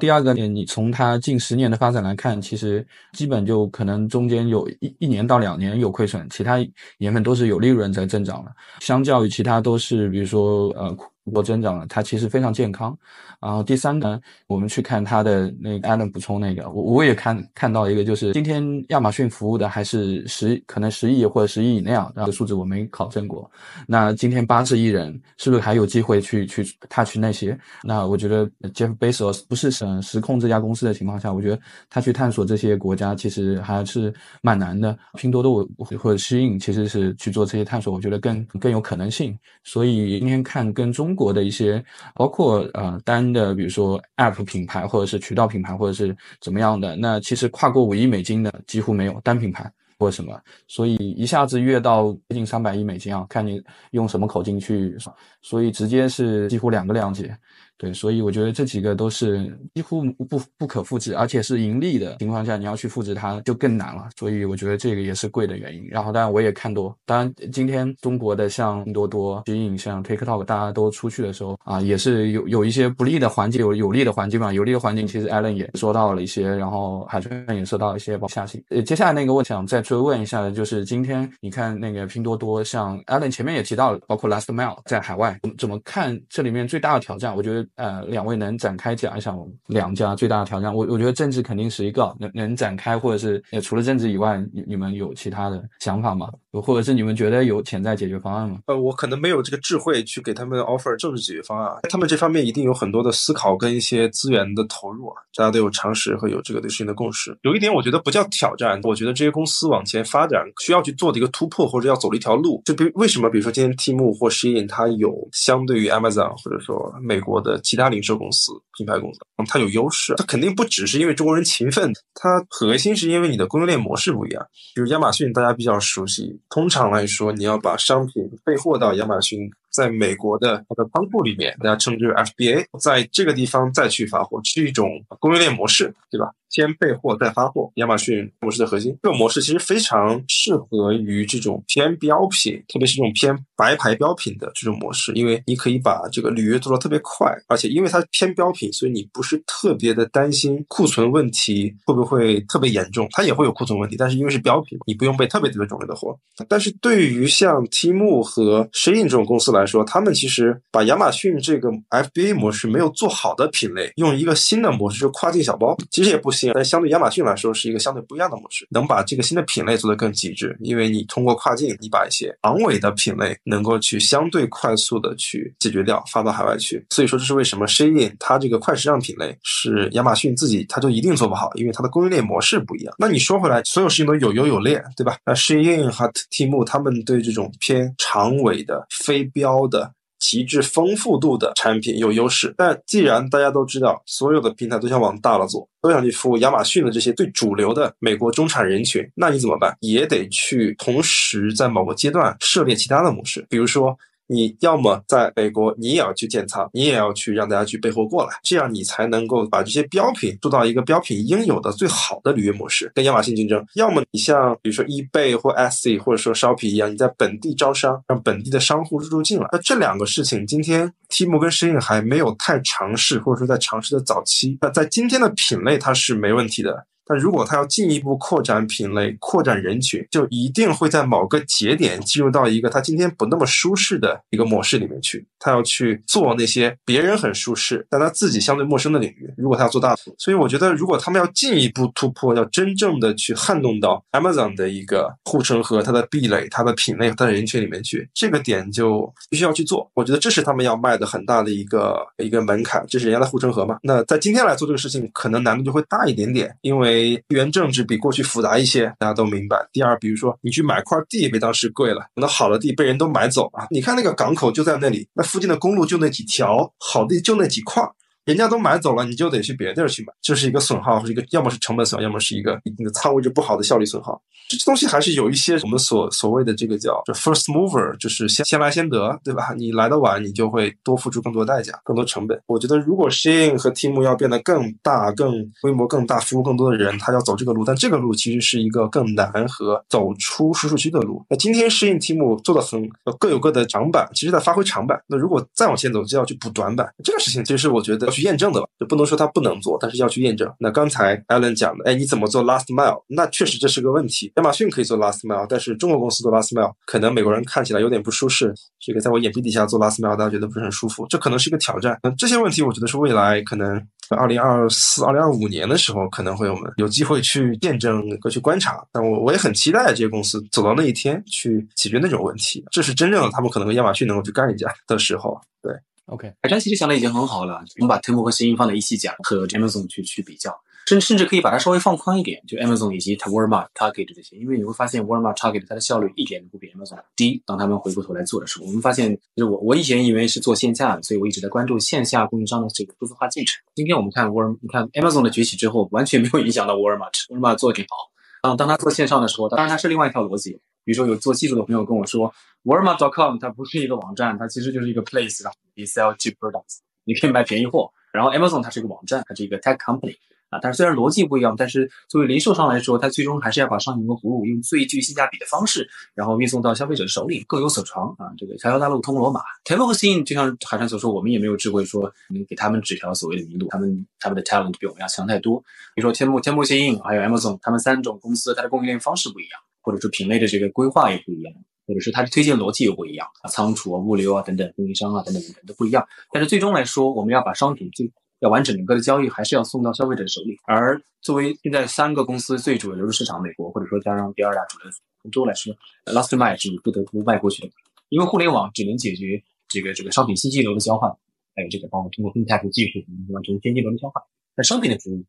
[0.00, 6.56] 第二个呢，你从它近十年的发展来看，其实基本就可能中间有一一年到两年有亏损，其他
[6.96, 8.50] 年份都是有利润在增长的。
[8.80, 10.96] 相较于其他都是，比如说呃。
[11.24, 12.96] 我增长了，它其实非常健康。
[13.40, 23.50] 然后第三个，我们去看它的那个 Allen 补充那个，我我也看看到一个，就是今天亚马逊服务的还是十可能十亿或者十亿以内啊，这个数字我没考证过。
[23.86, 27.58] 那今天八十亿人是不是还有机会去去 touch 那些？
[27.82, 31.58] 那我觉得 Jeff Bezos 不是省实控这家公司的情况下，我觉得
[31.90, 34.96] 他去探索这些国家其实还是蛮难的。
[35.18, 39.38] 拼多多我或者适应其实是去做这些探索，我觉得更更有可能性。
[39.64, 41.84] 所以今天看跟中国的一些，
[42.14, 53.62] 包括呃单的，比如说 App 品牌，或者是渠道品牌，或者是怎么样的，那其实跨过五亿美金的几乎没有单品牌或什么，所以一下子越到接近三百亿美金啊，看你
[53.92, 54.96] 用什么口径去，
[55.40, 57.30] 所以直接是几乎两个量级。
[57.76, 64.08] 对，所以我觉得这几个都是几乎不不可复制，而且是盈利的情况下，你要去复制它就更难了。
[64.16, 65.84] 所以我觉得这个也是贵的原因。
[65.90, 74.52] 然后当然我也看多，当然今天中国的像拼多多、吸引、像 TikTok，大家都出去的时候啊，也是有有一些不利的环境，有有利的环境嘛。
[74.52, 78.62] 有利的环境其实 Allen 也说到了一些，然后海豚也说到一些下行。
[78.68, 87.34] 呃，接下来那个我想再追问一下的就是今天你看那个拼多多，像 Allen 前面也提到了，包括 Last Mile 在海外怎么看这里面最大的挑战？
[87.34, 87.64] 我觉得。
[87.76, 90.72] 呃，两位能展开讲一讲两家最大的挑战？
[90.72, 96.30] 我我觉得政治肯定是一个能能展开，或者是除了政治以外，你你们有其他的想法吗？
[96.62, 98.60] 或者是你们觉得有潜在解决方案吗？
[98.66, 107.36] 呃，我可能没有这个智慧去给他们 offer 政治解决方案，他们这方面一定有很多的思考跟一些资源的投入啊，大家都有常识和有这个对事情的共识。
[107.42, 112.62] 有一点我觉得不叫挑战，我觉得这些公司往前发展需要去做的一个突破，或者要走的一条路。
[112.64, 117.53] 就比为什么，比如说今天 T 木或 Shein 它有相对于 Amazon 或者说美国的。
[117.60, 120.14] 其他零售公司、品牌公司，它有优势。
[120.16, 124.46] 它肯定不只是因为中国人勤奋，它核心是因为你的供应链模式不一样。
[124.74, 126.40] 比如亚马逊，大家比较熟悉。
[126.48, 129.50] 通常来说，你要把商品备货到亚马逊。
[129.74, 134.88] 在美国的它的仓库里面，大家称之为 FBA，在这个地方再去发货，是一种
[135.18, 136.30] 供应链模式，对吧？
[136.54, 138.96] 先备货再发货，亚马逊模式的核心。
[139.02, 153.08] 这个模式其实非常适合于这种偏标品，特别是这种偏白牌标品的这种模式，因为你可以把这个履约做得特别快，而且因为它偏标品，所以你不是特别的担心库存问题会不会特别严重。
[153.10, 156.16] 它也会有库存问题，但是因为是标品，你不用备特别特别种类的货。
[156.48, 170.56] 但是对于像 Temu 和 Shein 这种公司来，说他们其实把亚马逊这个 FBA 模式没有做好的品类，用一个新的模式，就跨境小包，其实也不行，但相对亚马逊来说是一个相对不一样的模式，能把这个新的品类做得更极致。
[170.60, 176.84] 因为你通过跨境，你把一些昂尾的品类能够去相对快速的去解决掉，发到海外去。
[176.90, 182.94] 所以说这是为什么 Shein 它这个快时尚品类是亚马逊自己它就一定做不好，因为它的供应链模式不一样。
[182.98, 185.16] 那你说回来，所有事情都有优有劣，对吧？
[185.26, 189.64] 那 Shein 和 Temu 他们对这种偏长尾的非标。
[189.70, 189.90] 的
[190.24, 199.76] 极致丰富度的产品有优势，但既然大家都知道，所有的平台都想往大了做，都想去服务亚马逊的这些最主流的美国中产人群，那你怎么办？
[199.80, 203.94] 也得去同时在某个阶段涉猎其他的模式，比如说。
[204.26, 213.64] 你要么在美国，你也要去建仓，你也要去让大家去备货过来，这样你才能够把这些标品做到一个标品应有的最好的履约模式，跟亚马逊竞争。
[213.74, 219.48] 要么你像比如说 eBay 或 Etsy 或者说 Shopee 一样，你在本地招商，让本地的商户入驻进来。
[219.52, 224.58] 那这两个事情，今天 Temu 跟 Shein 还没有太尝试，或者说在尝试的早期。
[224.60, 226.86] 那在今天的品类，它是没问题的。
[227.06, 235.26] 但如果他要进一步扩展品类、扩展人群，就一定会在某个节点进入到一个他今天不那么舒适的一个模式里面去。
[235.38, 239.30] 他要去做那些别人很舒适，但他自己相对陌生的领域。
[239.36, 249.90] 如果他要做大所以我觉得，如果他们要进一步突破，要真正的去撼动到 Amazon 的一个护城河、它的壁垒、它的品类、它的人群里面去，这个点就必须要去做。
[249.92, 253.76] 我觉得这是他们要迈的很大的一个一个门槛，这是人家的护城河嘛。
[253.82, 256.93] 那在今天来做这个事情，可能难度就会大一点点，因为。
[256.94, 259.56] 为地缘政治比过去复杂一些，大家都明白。
[259.72, 263.66] 第二，比如说你去买块地被当时贵了，那好的地被人都买走了。
[263.70, 267.82] 你看那个港口就在那里，那附近的公路就那几条，好地就那几块。
[268.24, 274.20] 人家都买走了，你就得去别地儿去买，这是一个损耗，是一个要么是成本损耗，要么是一个你的仓位置不好的效率损耗。
[274.48, 279.54] 这东西还是有一些我们所所谓的这个叫 first mover，就是先先来先得，对吧？
[279.56, 282.38] 你来的晚，你就会多付出更多代价、更多成本。
[282.46, 291.24] 我觉得如果 Shein 和 Tim 要变得更大、更规模更大、服务更多的人，他要走这个路，但这个路其实是一个更难和走出舒适区的路。
[291.28, 292.86] 那今天 Shein、Tim 做的很
[293.18, 294.98] 各有各的长板，其实在发挥长板。
[295.06, 296.86] 那如果再往前走，就要去补短板。
[297.02, 298.13] 这个事情其实我觉得。
[298.14, 300.50] 去验证的吧，就不能说他不能做，但是要去验证。
[300.58, 303.02] 那刚才 Allen 讲的，哎，你怎么做 last mile？
[303.08, 304.32] 那确实这是个问题。
[304.36, 308.54] 亚马逊可以做 last mile，但是中国公司做 last mile，可能美国人看起来有点不舒适。
[308.78, 311.98] 这个在我眼皮底下做 last mile，大家觉得不是很舒服，这可能是一个挑战。
[312.02, 318.84] 那这些问题，我觉得是未来可能二零二四、二零二五年的时候，可能会我们有机会去验证和去观察。
[318.92, 322.64] 但我我也很期待这些公司走到那一天去解决那种问题。
[322.70, 325.40] 这是真正的他们可能和亚马逊能够去干一架的时候。
[325.62, 325.72] 对。
[326.06, 327.64] OK，海川其实想的已经很好了。
[327.80, 330.54] 我们把 Temu 和 Shein 放在一起讲，和 Amazon 去去比较，
[330.86, 337.42] 甚甚至可以把它稍微放宽一点，就 Amazon 以及 Walmart、Target 这些，因为你会发现 Walmart、Target 它的效率一点都不比 Amazon 低。
[337.46, 343.62] 当他们回过头来做的时候，我们发现，就是我我以前以为是做线下的，所以我一直在关注线下供应商的这个数字化进程。
[343.74, 347.96] 今天我们看 Walmart，你看 Amazon 的崛起之后，完全没有影响到 Walmart，Walmart 做的挺好。
[348.42, 350.60] 当当他做线上的时候，当然它是另外一条逻辑。
[350.84, 352.32] 比如说有做技术的朋友跟我说
[352.64, 357.90] ，Walmart.com 它不是一个网站，它其实就是一个 place，然后你 sell cheap products，你可以卖便宜货。
[358.12, 360.14] 然后 Amazon 它是一个网站，它是一个 tech company
[360.48, 360.60] 啊。
[360.62, 368.30] 但是虽然逻辑不一样，但是作为零售商来说，它最终还是要把商品和服务用最具性价比的方式，然后运送到消费者手里，各有所长啊。
[368.38, 369.40] 这个条条大路通罗马。
[369.64, 375.58] Temu 和 sin 就像海川所说，我们也没有智慧说能给他们指条所谓的明路，他们他们的 talent 比我们要强太多。
[375.96, 379.60] 比如说 Temu、Temu、Shein 还有 Amazon，他们三种公司它的供应链方式不一样。
[379.84, 381.54] 或者说品类的这个规划也不一样，
[381.86, 386.04] 或者是它的推荐逻辑又不一样，仓储啊、物流啊等等，供应商啊等等等等都不一样。
[386.32, 388.10] 但是最终来说，我们要把商品最
[388.40, 390.56] 要完整整个的交易还是要送到消费者手里。
[390.66, 394.90] 而作为现在三个公司最主流的市场，美国或者说加上第二大主流
[395.24, 395.74] 欧洲来说
[396.06, 397.70] ，last mile 是不得不迈过去的，
[398.08, 401.10] 因为互联网只能解决这个这个商品信息流的交换，
[401.54, 404.22] 还有这个包括通过 FinTech 技术完成现金流的交换。
[404.56, 405.24] 但商品的服务，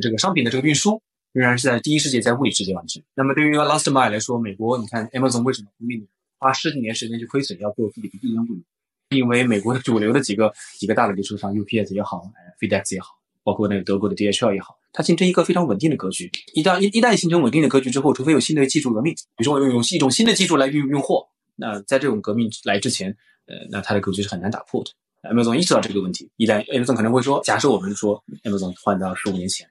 [0.00, 1.02] 这个商品的这个运输。
[1.38, 3.00] 仍然是在第一世界，在物理世界完成。
[3.14, 6.04] 那么对于 last mile 来说，美国你看 Amazon 为什么命
[6.36, 8.56] 花十几年时间去亏损，要做自己的第一物流？
[9.10, 12.28] 因为美国的主流的几个几个大的零售商，UPS 也好
[12.60, 13.10] ，FedEx 也好，
[13.44, 16.28] 包括那个德国的 DHL 也好，它形成一个非常稳定的格局。
[16.54, 23.16] 一旦一一旦形成稳定的格局之后，除非有新的技术革命，比如说我用用一种新的技术来运运货，那在这种革命来之前，
[23.46, 24.90] 呃，那它的格局是很难打破的。
[25.30, 29.68] Amazon 意识到这个问题，一旦 Amazon 可能会说，假设我们说 Amazon 换到十五年前。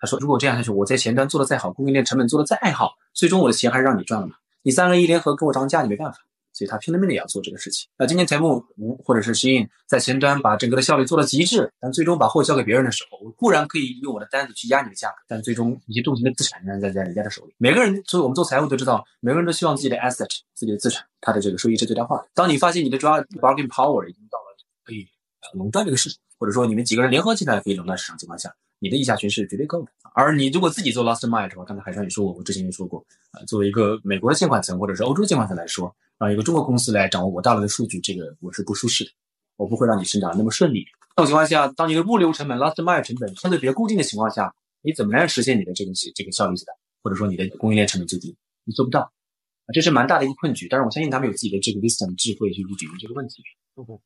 [0.00, 4.34] 他说：“如果这样下去，我在前端做的再好，供应链成本做的再好，最终我的钱还是让你赚了嘛？
[4.62, 6.18] 你三个一联合跟我涨价，你没办法。
[6.50, 7.88] 所以他拼了命的也要做这个事情。
[7.96, 8.64] 那今天财务
[9.04, 17.54] 或者是 Shein 在前端把整个的效率做到极致，但最终把货交给别人的时候，我固然可以用我的单子去压你的价格，但最终一些重型的资产仍然在在人家的手里。
[17.58, 22.24] 每个人，所以我们做财务都知道，每个人都希望自己的 asset、自己的资产，它的这个收益是最大化。
[22.34, 25.06] 当你发现你的抓 bargain power 已经到了可以
[25.52, 39.10] 垄断这个市场，或者说你们几个人联合起来可以垄断市场情况下。”你的溢价权是绝对够的，而你如果自己做 last mile 的话，刚才海川也说过，我之前也说过，啊，作为一个美国的监管层或者是欧洲监管层来说，让一个中国公司来掌握我大量的数据，这个我是不舒适的，
[39.56, 40.84] 我不会让你生长那么顺利。
[41.16, 46.72] 这种情况下，当你的物流成本 last mile 成本相对比较固定的情况下，你怎么来实现你的这个这个效率的，
[47.02, 48.36] 或者说你的供应链成本最低？
[48.64, 50.68] 你做不到，啊，这是蛮大的一个困局。
[50.68, 53.42] 但是我相信他们有自己的这个 wisdom 智慧去解决这个问题。
[53.74, 53.98] OK